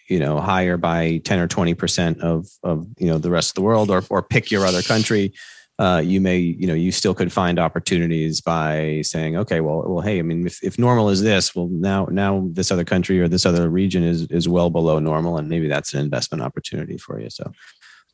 [0.07, 3.55] you know higher by 10 or 20 percent of of you know the rest of
[3.55, 5.33] the world or or pick your other country
[5.79, 10.01] uh, you may you know you still could find opportunities by saying okay well well
[10.01, 13.27] hey i mean if, if normal is this well now now this other country or
[13.27, 17.19] this other region is is well below normal and maybe that's an investment opportunity for
[17.19, 17.51] you so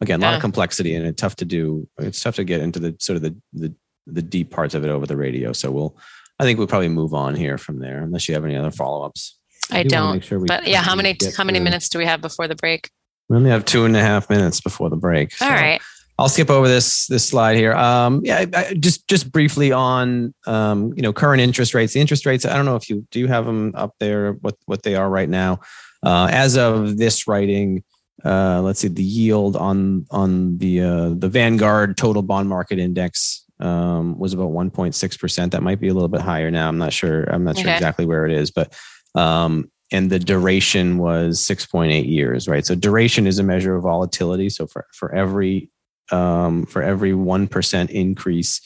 [0.01, 2.80] again a lot of complexity and it's tough to do it's tough to get into
[2.80, 3.74] the sort of the the,
[4.07, 5.95] the deep parts of it over the radio so we'll
[6.44, 9.38] i think we'll probably move on here from there unless you have any other follow-ups
[9.72, 10.24] I, don't.
[10.24, 12.89] Sure but yeah, how many how many minutes do we have before the break?
[13.30, 15.34] We only have two and a half minutes before the break.
[15.34, 15.82] So All right.
[16.20, 17.74] I'll skip over this this slide here.
[17.74, 21.94] Um, yeah, I, just just briefly on um, you know current interest rates.
[21.94, 22.46] The interest rates.
[22.46, 24.34] I don't know if you do you have them up there.
[24.34, 25.60] What what they are right now.
[26.04, 27.84] Uh, as of this writing,
[28.26, 33.43] uh, let's see the yield on on the uh, the Vanguard Total Bond Market Index
[33.64, 35.51] um, was about 1.6 percent.
[35.53, 36.68] That might be a little bit higher now.
[36.68, 37.24] I'm not sure.
[37.24, 38.74] I'm not sure exactly where it is, but
[39.16, 42.66] um, and the duration was 6.8 years, right?
[42.66, 44.49] So duration is a measure of volatility.
[44.49, 45.70] So for, for every
[46.11, 48.59] um, for every 1% increase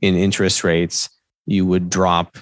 [0.00, 1.08] in interest rates,
[1.46, 2.36] you would drop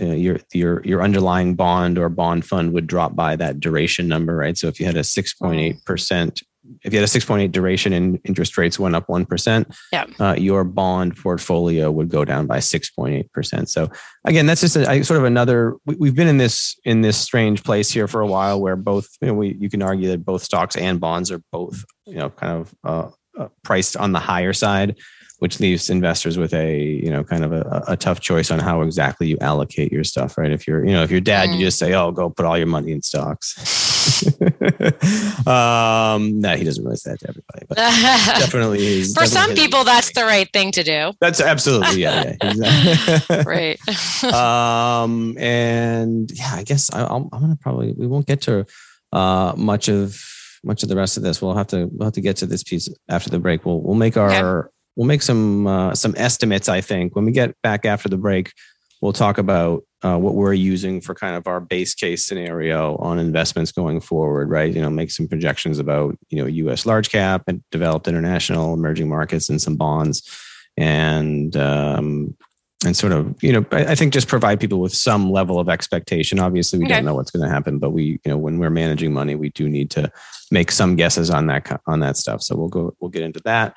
[0.00, 4.36] uh, your your your underlying bond or bond fund would drop by that duration number,
[4.36, 4.58] right?
[4.58, 6.42] So if you had a 6.8 percent
[6.82, 10.06] if you had a 6.8 duration and interest rates went up 1%, yeah.
[10.18, 13.68] Uh, your bond portfolio would go down by 6.8%.
[13.68, 13.90] So
[14.24, 17.64] again, that's just a, sort of another, we, have been in this, in this strange
[17.64, 20.42] place here for a while where both, you know, we, you can argue that both
[20.42, 24.52] stocks and bonds are both, you know, kind of uh, uh, priced on the higher
[24.52, 24.96] side
[25.40, 28.80] which leaves investors with a you know kind of a, a, tough choice on how
[28.82, 31.54] exactly you allocate your stuff right if you're you know if you're dad mm.
[31.54, 33.54] you just say oh go put all your money in stocks
[35.46, 39.84] um no he doesn't really say that to everybody but definitely for definitely some people
[39.84, 43.78] that's the right thing to do that's absolutely yeah, yeah right
[44.24, 48.66] um and yeah i guess I, i'm gonna probably we won't get to
[49.12, 50.20] uh much of
[50.64, 51.40] much of the rest of this.
[51.40, 53.64] We'll have to we'll have to get to this piece after the break.
[53.64, 56.68] We'll we'll make our we'll make some uh, some estimates.
[56.68, 58.52] I think when we get back after the break,
[59.00, 63.18] we'll talk about uh, what we're using for kind of our base case scenario on
[63.18, 64.50] investments going forward.
[64.50, 66.84] Right, you know, make some projections about you know U.S.
[66.84, 70.30] large cap and developed international emerging markets and some bonds,
[70.76, 72.36] and um,
[72.84, 76.38] and sort of you know I, think just provide people with some level of expectation.
[76.38, 76.96] Obviously, we okay.
[76.96, 79.48] don't know what's going to happen, but we you know when we're managing money, we
[79.50, 80.12] do need to
[80.50, 82.42] make some guesses on that on that stuff.
[82.42, 83.74] So we'll go we'll get into that.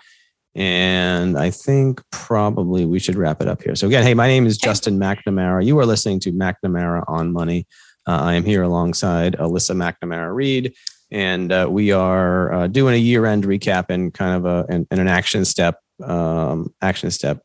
[0.57, 3.75] And I think probably we should wrap it up here.
[3.75, 5.63] So, again, hey, my name is Justin McNamara.
[5.63, 7.67] You are listening to McNamara on Money.
[8.07, 10.73] Uh, I am here alongside Alyssa McNamara Reed,
[11.11, 14.87] and uh, we are uh, doing a year end recap and kind of a, and,
[14.89, 15.79] and an action step.
[16.03, 17.39] Um, action step.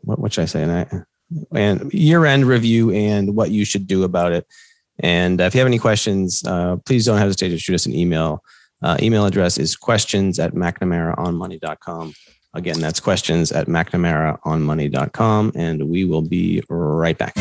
[0.00, 0.62] What, what should I say?
[0.64, 1.04] And,
[1.54, 4.44] and year end review and what you should do about it.
[4.98, 8.42] And if you have any questions, uh, please don't hesitate to shoot us an email
[8.82, 12.14] uh, email address is questions at McNamaraonmoney.com.
[12.54, 17.34] Again, that's questions at McNamaraonmoney.com, and we will be right back.